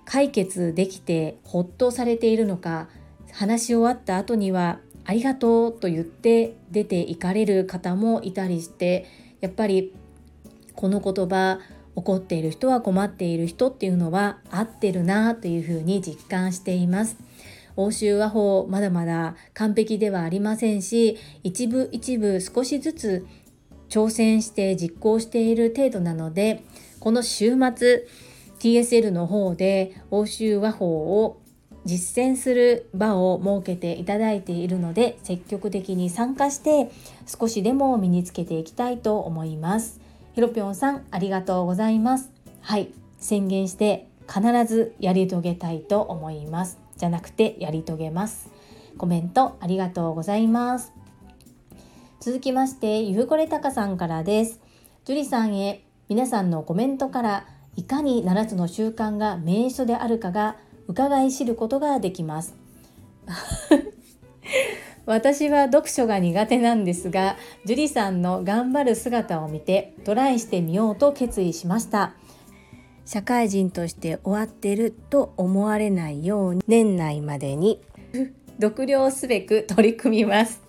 [0.05, 2.87] 解決できてほっとされているのか
[3.33, 9.05] 話し終わった後にはありがとうと言って出て行かれる方もいたりして
[9.41, 9.93] やっぱり
[10.73, 11.59] この言葉
[11.95, 17.17] 怒っている人は困っている人っていうのは合ってるなというふうに実感しています。
[17.75, 23.27] 欧州和法まだまだ完璧ではありませんし一部一部少しずつ
[23.89, 26.63] 挑戦して実行している程度なので
[26.99, 28.07] この週末
[28.59, 31.39] TSL の方で欧州和法を
[31.85, 36.89] 実践する場を設けていただいているので積極的に参加して
[37.27, 40.01] 少しでも身につけていきたいと思います。
[40.33, 42.31] ひろぴょんさんありがとうございます。
[42.61, 42.89] はい。
[43.19, 46.79] 宣言して必ずやり遂げたいと思います。
[46.97, 48.49] じゃなくてやり遂げます。
[48.97, 50.91] コメントありがとうございます。
[52.19, 54.59] 続きましてゆうこれたかさんからです。
[55.05, 60.55] 樹里さんへ皆さんのコメントからいかに7つの習慣が名所であるかが
[60.87, 62.55] 伺い知ることができます。
[65.07, 72.13] 私は読書が苦手なんですが樹里さんの頑張る姿を見てトライしてみようと決意しました。
[73.05, 77.81] 社会人として終わってると思われないように年内までに
[78.61, 80.61] 読了すべく取り組みます。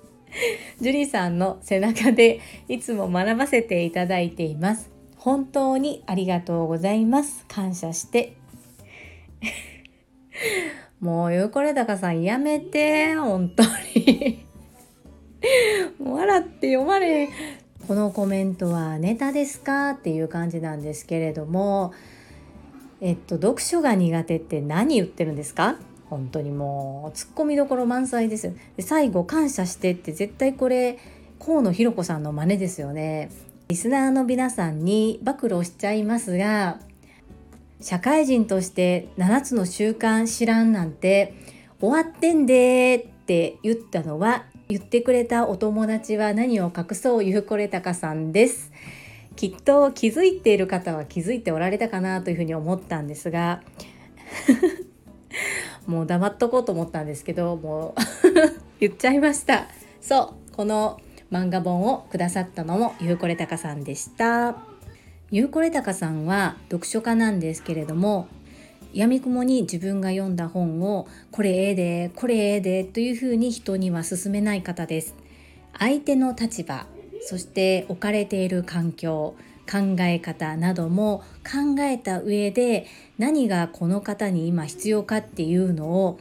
[0.81, 4.96] 樹里さんの背中でいつも学ばせていただいています。
[5.27, 7.45] 本当にありがとうございます。
[7.49, 8.37] 感謝して。
[11.01, 13.17] もうゆうこれだかさんやめて。
[13.17, 13.65] 本当
[13.97, 14.47] に。
[15.99, 17.29] も う笑って読まれ。
[17.89, 21.93] このコメントはネタですかっていう感じなんですけれども。
[23.01, 25.77] えっと読書が苦手って何言ってるんですか？
[26.09, 28.47] 本当にもうツッコミどころ満載です。
[28.47, 30.99] よで最後感謝してって絶対これ
[31.41, 33.29] 河野ひ子さんの真似ですよね。
[33.69, 36.79] リスナーの皆さんに暴露しちゃいますが
[37.81, 41.35] 社会人として7つの習慣知らんなんて
[41.81, 48.73] 終わってんでって言ったのは言ってくれたお友達は何を隠そうゆうこれたかさんです。
[49.35, 53.63] きっと気づいている方は気づいておられたかなというふうに思ったんですが
[55.87, 57.95] もう黙っとこうと思ったんですけどもう
[58.81, 59.69] 言っちゃいました。
[60.01, 60.99] そうこの
[61.31, 64.57] 漫画本をくださったのもゆうこれたかさんでした。
[65.31, 68.29] ゆうこれたかさんは読書家なんですけれども
[68.93, 75.15] やみくもに自分が読んだ本をこれええでこれええでというふうに人には勧めない方です。
[75.79, 76.87] 相手の立場
[77.23, 79.35] そして置かれている環境
[79.71, 82.87] 考え方なども考えた上で
[83.19, 86.19] 何がこの方に今必要かっていうのを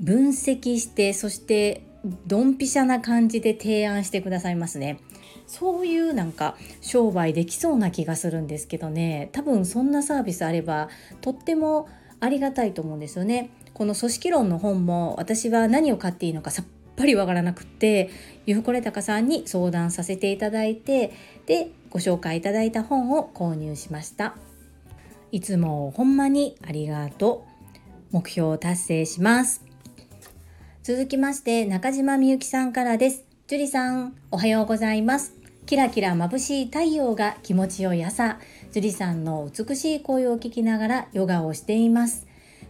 [0.00, 1.82] 分析してそして
[2.26, 4.98] ドンピシャな感じで提案してくださいますね。
[5.46, 10.88] そういうなんか商売できそうな気がするんですけどね多分そんなサービスあれば
[11.20, 11.86] とっても
[12.18, 13.50] ありがたいと思うんですよね。
[13.74, 18.10] この組織論の本も私は何を買っていいのかさっぱりわからなくって
[18.46, 21.12] ゆふこれたかさんに相談させていただいて
[21.46, 24.36] でご紹介いただいた本を購入しました
[25.32, 27.44] いつもほんまにありがと
[28.12, 29.63] う目標を達成します
[30.84, 33.24] 続きまして中島みゆきさんからです。
[33.46, 35.32] 樹里さんおはようございます。
[35.64, 38.38] キラキラ眩しい太陽が気持ちよい朝。
[38.70, 42.26] 樹里さんの美しい声を聞きながらヨガをしています。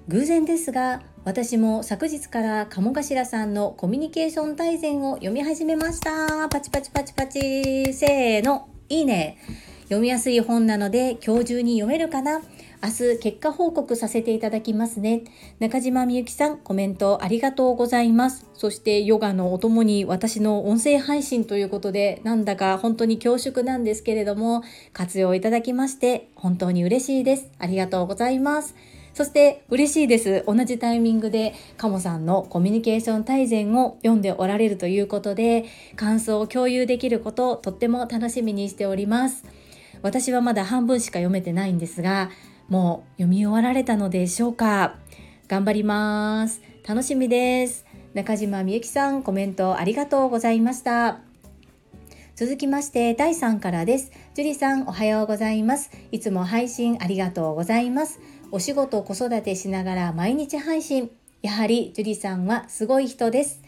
[0.06, 6.48] 偶然ですが私も昨日から鴨頭さんのコミュニケーション大全を読み始めました。
[6.48, 7.92] パチパチパチパチ。
[7.92, 8.68] せーの。
[8.88, 9.38] いいね。
[9.86, 12.42] 読みやすい本なので今日中に読めるかな。
[12.84, 15.22] 明日結果報告させていただきますね
[15.58, 24.62] 中島みゆきさんコメントありがとうございますそしてヨガのお供に私の音声配信ということでなんだか本当に恐縮なんですけれども
[24.92, 28.74] 活用いただきまして本当に嬉しいですありがとうございます
[29.14, 30.42] そして嬉しいです。
[30.44, 39.44] 同じタイミングでカモさんのコミュニケーション大全を読んでおられるということで、感想を共有できることをとっても楽しみにしております。
[40.02, 42.28] 私はまだ半分しか読めてないんですが、
[42.68, 44.96] もう読み終わられたのでしょうか
[45.48, 46.60] 頑張ります。
[46.86, 47.84] 楽しみです。
[48.14, 51.20] 中島みゆきさん、コメントありがとうございました。
[52.36, 54.12] 続きまして、第3からです。
[54.34, 55.90] 樹里さん、おはようございます。
[56.12, 58.20] いつも配信ありがとうございます。
[58.54, 61.10] お仕事子育てしながら毎日配信
[61.42, 63.60] やはり樹里さんはすごい人です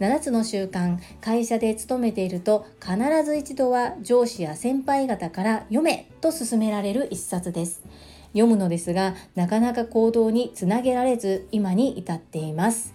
[0.00, 7.82] 7つの習慣会社で勤めていると必ず一度は上司や先輩方から読めと勧められる一冊です
[8.34, 12.92] 読むのですがなかなか行動につなげられず今に至っています。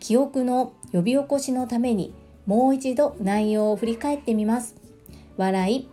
[0.00, 2.12] 記憶の呼び起こしのために
[2.46, 4.76] もう一度内容を振り返ってみます。
[5.36, 5.88] 笑い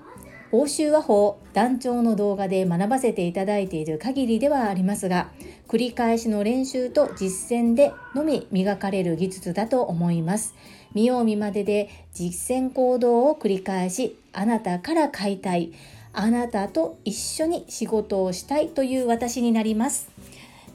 [0.51, 5.32] 欧州和法団長の動画で学ばせていただいている限りではありますが
[5.68, 10.55] 繰り返しの練習と実践でのみ磨かれる技術だと思います。
[10.93, 15.74] 見よう見までで実践行動を繰り返しあなたから買いたい。
[16.18, 20.09] あなたと一緒に仕事をしたいという私になります。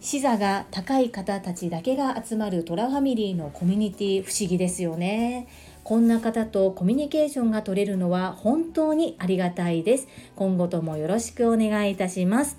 [0.01, 5.49] 視座が高い方たちだけが集まるトラファミリーのコミュニティ不思議ですよね。
[5.85, 10.09] こんな方とコミュニケーションが取れるのは本当にありがたいです。
[10.37, 12.59] 今後ともよろしくお願いいたします。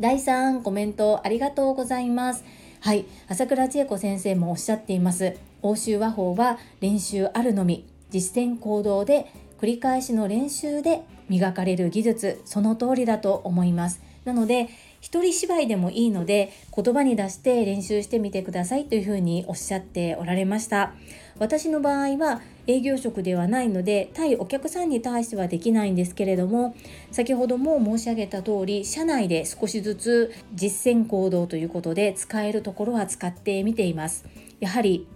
[0.00, 2.44] 第3コメントありがとうございます。
[2.80, 3.04] はい。
[3.28, 5.36] 朝倉千恵子先生もおっしゃっています。
[5.62, 7.86] 欧州和法は練習あるのみ。
[8.10, 9.26] 実践行動で
[9.60, 11.02] 繰り返しの練習で
[11.32, 14.02] 磨かれる技術その通りだと思います。
[14.26, 14.68] なので
[15.00, 20.92] 一人芝居でもいいので言葉に出して練習してみてくださいというふうにおっしゃっておられました。
[21.38, 26.76] 私の場合は営業職ではないので対お客さんに対してはできないんですけれども
[27.10, 34.26] 先ほども申し上げた通り社内で少しずつ実践行動ということで使えるところは使ってみています。
[34.60, 35.08] やはり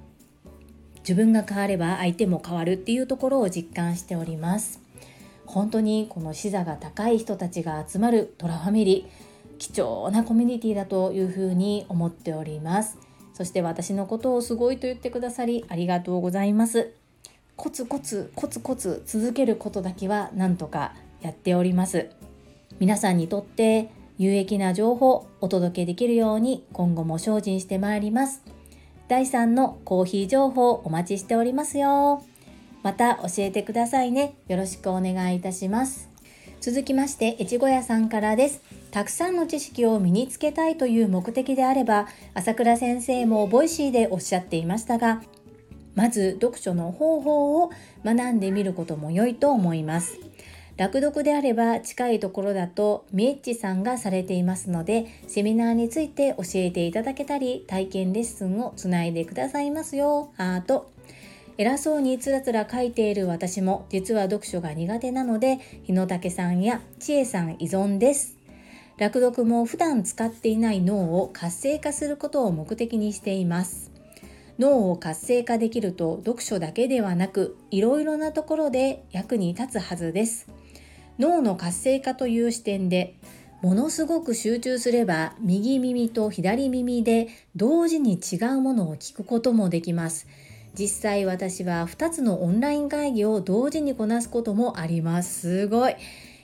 [1.00, 4.85] 自分が変われば相手も変わるっていうところを実感しております。
[5.46, 12.98] 本当にこの視座が高い人たちが集まるトラファミリー貴重なコミュニティだというふうに思っております。
[13.32, 16.92] そして私のことをすごいと言ってくださりありがとうございます。
[17.56, 22.10] コツコツコツコツ続けることだけはなんとかやっております。
[22.78, 28.42] 皆さんにとって有益な情報お届けできるように今後も精進してまいります。
[29.08, 32.22] 第3のコーヒー情報お待ちしておりますよ。
[32.86, 34.36] また教えてくださいね。
[34.46, 36.08] よろしくお願いいたします。
[36.60, 38.62] 続きまして越後屋さんからです。
[38.92, 45.20] たくさんの知識を身につけたいという目的であれば朝倉先生も Voicy でおっしゃっていましたが
[45.96, 47.72] まず読書の方法を
[48.04, 50.20] 学んでみることも良いと思います。
[50.76, 60.92] 楽読であれば近いところだとミエッチさんがされていますのでセミナーについて教えていただけたり体験レッスンをつないでくださいますよハート
[61.58, 68.36] 偉そうにつらつら書いている私も実は読書が苦手なので日野武さんや千恵さん依存です。
[68.98, 73.90] 落読も普段使っていない脳を活性化することを目的にしています。
[74.58, 80.48] 脳を活性化できると読書だけではなくいろいろなところで役に立つはずです。
[81.18, 83.14] 脳の活性化という視点で
[83.62, 90.26] ものすごく集中すれば右耳と左耳で同時に違うものを聞くこともできます。
[90.78, 95.40] 実際私は2つのオンライン会議を同時にこなすこともあります。
[95.40, 95.96] すごい。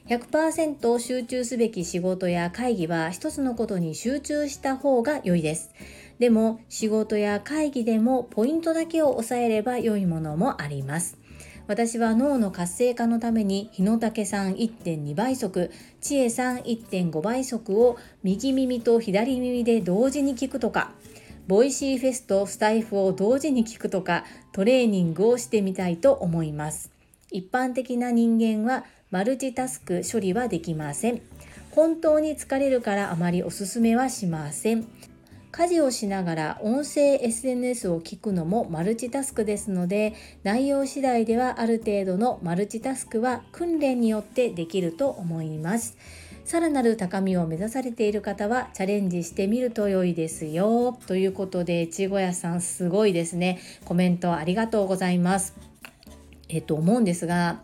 [0.09, 5.71] 100%集中すべき仕事や会議は一つのことに集中した方が良いです。
[6.19, 11.19] でも仕事や会議でもポイントだけを押さえれば良いものもあります。
[11.67, 15.71] 私は脳の活性化のために日野武さん1.2倍速
[16.01, 20.93] 千恵さん1.5倍速を右耳と左耳で同時に聞くとか。
[21.49, 26.93] ボイシーフェスとスタイフを同時に聞くとかトレーニングをしてみたいと思います。
[27.31, 31.21] 一般的な人間はマルチタスク処理はできません。
[31.73, 34.87] 本当に疲れるからあまりおすすめはしません。
[35.51, 40.15] 家事をしながら音声 SNS を聞くのもマルチタスクですので
[40.45, 45.99] 内容次第ではある程度のマルチタスクは訓練によってできると思います。
[46.45, 50.99] さらなる高みを目指されている方はチャレンジしてみると良いですよ。
[51.07, 53.59] ということで、ちごやさんすごいですね。
[53.85, 55.55] コメントありがとうございます。
[56.49, 57.63] えっと、思うんですが、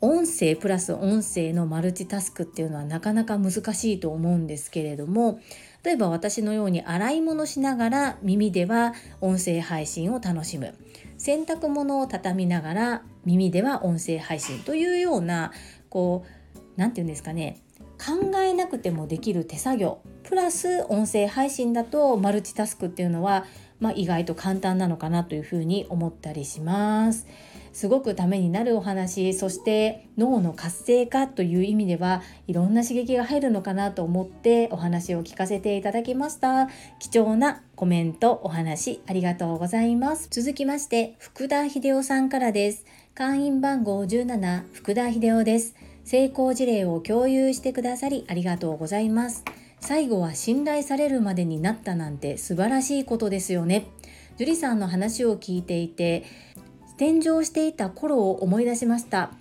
[0.00, 5.40] 音声プラス音声のマルチタスクっていうのはなかなか難しいと思うんですけれども、
[5.82, 10.74] 例えば私のように洗い物しながら耳では音声配信を楽しむ。
[11.18, 15.52] 洗濯物を畳みながら耳では音声配信というような、
[15.88, 17.63] こう、何て言うんですかね、
[18.04, 20.00] 考えなくてもできる手作業。
[20.24, 23.46] プラス音声配信だとマルチタスクっていうのは、
[23.80, 27.26] まあ、意外と簡単なのかなというふうに思ったりします。
[27.72, 36.68] すごくためになるお話そして脳の活性化という意味ではいろんな刺激が入るのかなと思ってお話を聞かせていただきました。
[37.00, 40.28] 貴重なコメントお話ありがとうございます。
[40.30, 42.84] 続きまして福田秀夫さんからです。
[43.14, 45.74] 会員番号17福田秀夫です。
[46.04, 49.44] 成功事例を共有してくださりありがとうございます。
[49.80, 53.86] 最後は信頼されるまでになったなんて素晴らしいことですよね。
[54.36, 56.24] 樹里さんの話を聞いていて、
[56.96, 59.32] 天井していた頃を思い出しました。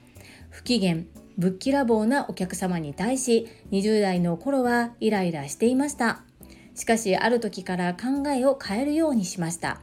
[0.49, 1.03] 不機嫌、
[1.38, 6.24] ぶっきらぼうなお客様に対し、20代の頃はイライラしていました。
[6.76, 9.82] しかし、ある時から考えを変えるようにしました。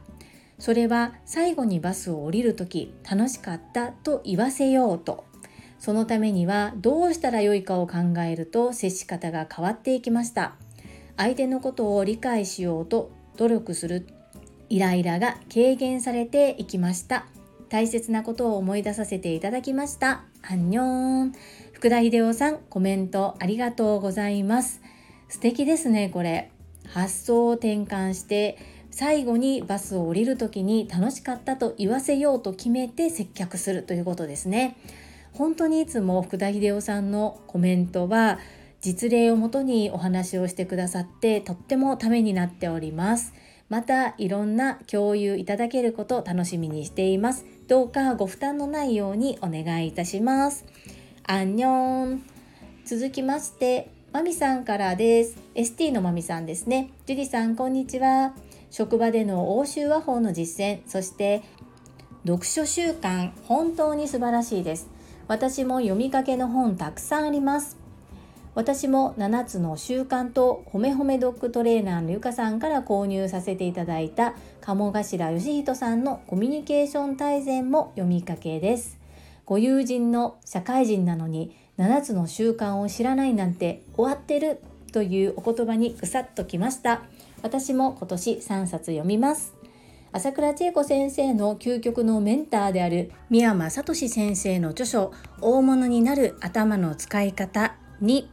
[0.61, 5.25] それは最後にバスを降りる時楽しかったと言わせようと
[5.81, 10.53] そのためにはどうしたらよいかを考えると接し方が変わっていきました。
[11.17, 14.05] 相手のことを理解しようと努力する
[14.69, 17.25] イライラが軽減されていきました。
[17.69, 20.23] 大切なことを思い出させていただきました。
[20.43, 21.33] アンニョン。
[21.71, 24.81] 福田秀夫さんコメントありがとうございます。
[25.29, 26.51] 素敵ですねこれ。
[26.89, 28.59] 発想を転換して
[28.91, 34.77] 最後にバスを降りる時に楽しかったと言わせようと決めて接客するということですね。
[35.41, 38.37] 本当にいつも福田秀夫さんのコメントは
[38.79, 43.33] 実例をもとにお話をしてくださってとってもためになっております。
[43.67, 47.43] またいろんな共有いただけることを楽しみにしています。
[47.67, 50.63] どうかご負担のないようにお願いいたします。
[51.23, 52.23] アンニョン。
[52.85, 55.39] 続きましてマミさんからです。
[55.55, 56.91] ST のマミさんですね。
[57.07, 58.35] ジュリさんこんにちは。
[58.69, 61.41] 職場での欧州和法の実践そして
[62.27, 65.00] 読書習慣本当に素晴らしいです。
[65.31, 67.77] 私も読みかけの本たくさんあります。
[68.53, 78.99] 私も7つの習慣とほめほめドッグトレーナーのゆかさんから購入させていただいた鴨頭義人さんのコミュニケーション大全も読みかけです。
[79.45, 84.59] ご友人の社会人なのに7つの習慣を知らないなんて終わってる
[84.91, 87.03] というお言葉にぐさっときました。
[87.41, 89.60] 私も今年3冊読みます。
[90.13, 98.29] 朝倉千恵子先生の究極のメンターである宮山聡先生の著書大物になる頭の使い方に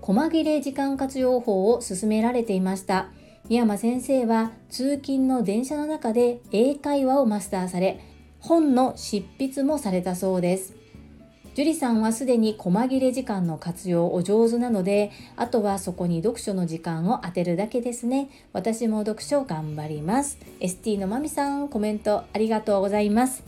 [0.00, 3.08] 細切れ時間活用法を勧められていました。
[3.48, 7.98] 宮山先生は通勤の電車の中で英会話をマスターされ
[8.38, 10.77] 本の執筆もされたそうです。
[11.58, 18.30] 樹里さんはすでに細切れ時間の活用お上手なのであとはそこに読書の時間を当てるだけですね。
[18.52, 20.38] 私も読書頑張ります。
[20.60, 23.42] ST のまみさんコメントありがとうございます。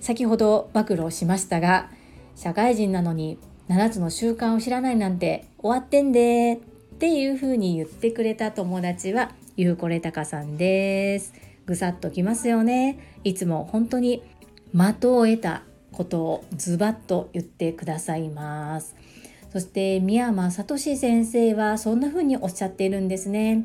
[0.00, 1.90] 先ほど暴露しましたが
[2.34, 3.38] 社会人なのに
[3.68, 11.32] 7つの習慣を知らないなんて終わってんでっていう風に言ってくれた友達はゆうこれたかさんです。
[11.66, 12.98] ぐさっときますよね。
[13.22, 14.24] いつも本当に
[14.72, 15.62] 的を得た
[15.94, 18.94] ことをズバッと言ってくださいます。
[19.52, 23.64] そして宮山聡先生はそんな風におっしゃっているんですね。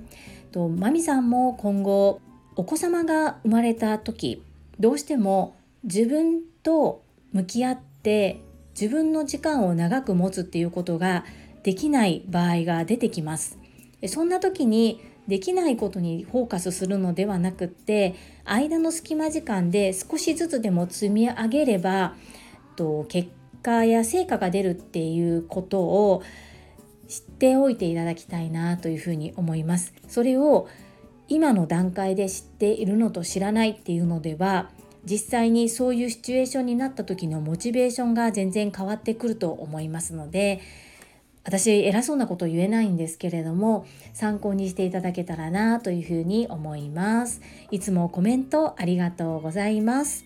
[0.51, 2.21] とマミさんも今後
[2.55, 4.43] お子様が生まれた時
[4.79, 7.01] どうしても自分と
[7.31, 8.41] 向き合って
[8.79, 11.25] 自分の時間を長く持つっていうことが
[11.63, 13.57] できない場合が出てきます。
[14.07, 22.15] そんな時にできないことにフォーカスするのではなくって間の隙間時間で少しずつでも積み上げれば
[22.75, 23.29] と結
[23.63, 26.23] 果や成果が出るっていうことを
[27.07, 29.93] 知っておいていただきたいなというふうに思います。
[30.07, 30.67] それを
[31.27, 34.71] 今の段階で知っているのと知らないっていうのでは
[35.05, 40.59] 実際にそういうシチュエーションになった時のモチベーションが全然変わってくると思いますので
[41.49, 47.41] 私偉そうなこと言えないんですけれども参考にしていただけたらなというふうに思います。
[47.71, 50.25] いつもコメントありがとうございます。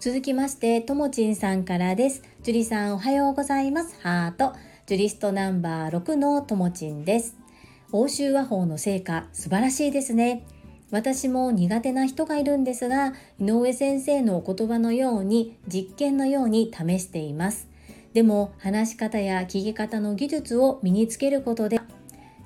[0.00, 2.24] 続きましてともちんさんからです。
[2.42, 4.00] 樹里さんおはようございます。
[4.02, 4.52] ハート。
[4.86, 7.36] ジュリストナンバー6のともちんです。
[7.92, 10.44] 欧州和法の成果素晴らしいですね。
[10.90, 17.68] 私も苦手な人がいるんですが井上先生のお言葉のように実験のように試しています。
[18.12, 21.80] でも話し方や聞き方の技術を身につけることで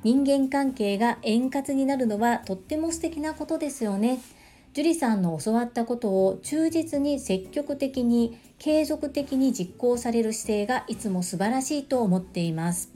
[0.03, 4.19] 人間関係が円滑になるのはとっても素敵なことですよね。
[4.75, 12.91] 樹里さんの教わったことを忠実に積極的に継続的に実行される姿勢がいつも素晴らしいと思っています。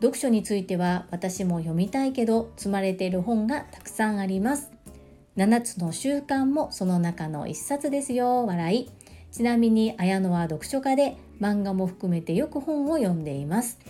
[0.00, 4.70] 読書については私も読みたいけど積まれている本がたくさんあります。
[5.36, 8.90] 7つの習慣もその中の1冊ですよ、笑い。
[9.34, 13.80] ちなみに綾乃は読書家で漫画も含めてよく本を読んでいます。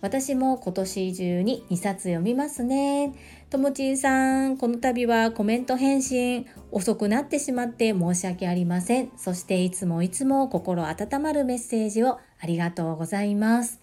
[0.00, 3.12] 私も今年中に2冊読みますね。
[3.50, 9.10] ともちんさんこの度はコメント返信遅くなってしまって申し訳ありません。
[9.18, 13.82] そしていつもいつも心温まるメッセージをありがとうございます。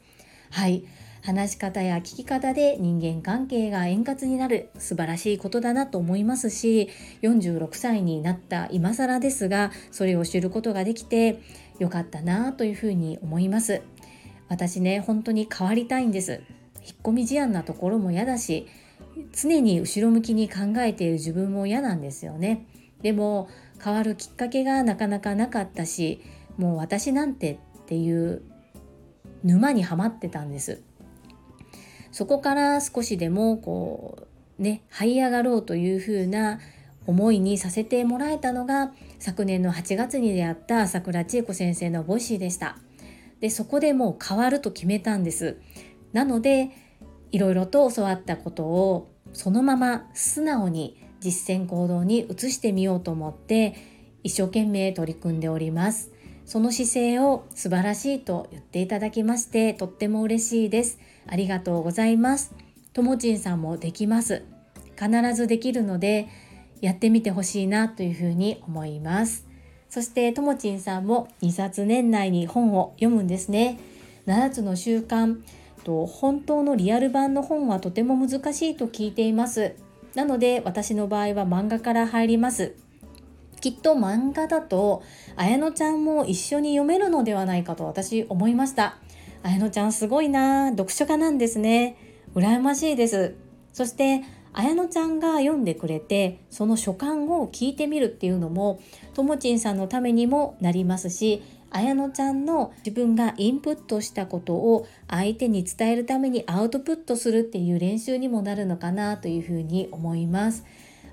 [0.49, 0.85] はい。
[1.21, 6.89] 話し方や聞き方で人間関係が円滑になる素晴らしいことだなと思いますし
[7.21, 11.39] 46歳になった今更ですがそれを知ることができて
[11.79, 13.81] よかったなというふうに思います。
[14.49, 16.41] 私ね本当に変わりたいんです。
[16.83, 18.67] 引っ込み思案なところも嫌だし
[19.33, 22.65] 常に後ろ向きに考えている自分も嫌なんですよね。
[23.01, 23.47] でも
[23.83, 26.21] 変わるきっかけがなかなかなかったし
[26.57, 28.41] もう私なんてっていう
[29.43, 30.81] 沼にはまってたんです。
[32.11, 34.27] そこから少しでもこ
[34.59, 36.59] ね這い上がろうというふうな
[37.07, 42.77] 思いにさせてもらえたのが昨年の8月に出会った朝倉千恵子先生のボイシーでした。
[43.39, 45.57] でそこでもう変わると決めたんです。
[46.13, 46.69] なので
[47.31, 53.75] いろいろと教わったことをそのまま素直に実践行動に移してみようと思って
[54.23, 56.11] 一生懸命取り組んでおります。
[56.45, 62.53] その姿勢を素晴らしいと言っていただきましてとっても嬉しいですありがとうございます。
[62.93, 64.43] ともちんさんもできます。
[64.99, 66.27] 必ずできるので
[66.81, 69.47] やってみてほしいなというふうに思います。
[69.89, 73.79] そしてともちんさんも2冊年内に本を読むんですね。
[74.27, 75.41] 7つの習慣
[75.83, 79.75] と本当のリアル版の本はとても難しいと聞いています。
[80.15, 82.75] なので私の場合は漫画から入ります。
[83.59, 85.03] きっと漫画だと
[85.35, 88.97] 綾乃ちゃんも一緒に読めるのではないかと私思いました。
[89.43, 91.97] 綾乃ちゃんすごいな読書家なんですね。
[92.35, 93.35] 羨ましいです。
[93.73, 94.21] そして
[94.53, 98.81] 綾乃ちゃんが読んでくれてその書簡を聞いてみるっていうのも
[99.13, 110.65] ともちんさんのためにもなりますし綾乃ちゃんの自分がインプットしたことを相手に伝えるためにアウトプットするっていう練習にもなるのかなというふうに思います。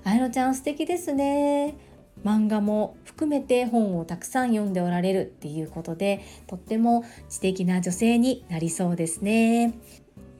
[0.03, 1.75] 綾乃ちゃん素敵ですね。
[2.23, 9.73] 漫画も含めて本をたくさん読んでおられるっていうことでとっても知的な女性になりそうですね。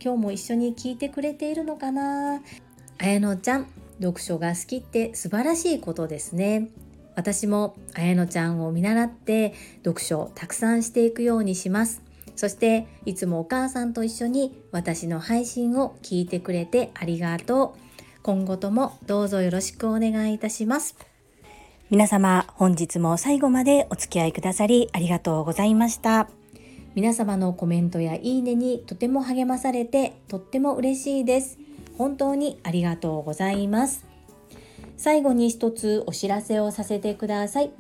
[0.01, 2.41] 今日も一緒に聞いてくれているのかな？
[2.97, 3.67] 綾乃ちゃん
[4.01, 6.69] 読書が好きって素晴らしいことですね。
[7.15, 9.53] 私も綾乃ちゃんを見習って
[9.83, 12.01] 読書をたくさんしていくようにします。
[12.37, 17.79] そしていつもお母さんと一緒に私の配信を聞いてくれてありがとう。
[18.23, 20.95] 今後ともどうぞよろしくお願いいたします。
[21.89, 26.29] 皆様本日も最後までお付き合いくださりありがとうございました
[26.95, 31.57] 皆様のコメントやいいねにとても励まされてとっても嬉しいです
[31.97, 34.09] 本当にありがとうございます
[34.99, 37.71] 最後に一つお知らせをさせてください。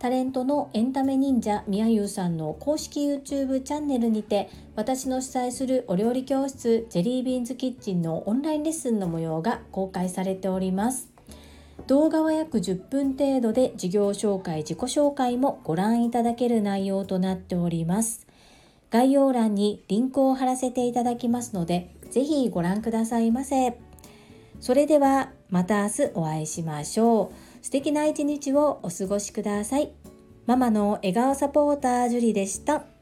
[0.00, 11.13] タレントのエンタメ忍者みやゆうさんの公式 YouTube チャンネルにて私の主催するお料理教室ジェリービーンズキッチンのオンラインレッスンの模様が公開されております。
[11.86, 18.26] 動画は約10分程度で事業紹介、自己紹介もご覧いただける内容となっております。
[18.90, 23.78] 概要欄にリンクを貼らせていただきますので、ぜひご覧くださいませ。
[24.60, 27.64] それではまた明日お会いしましょう。
[27.64, 29.92] 素敵な一日をお過ごしください。
[30.46, 32.93] ママの笑顔サポータージュリでした。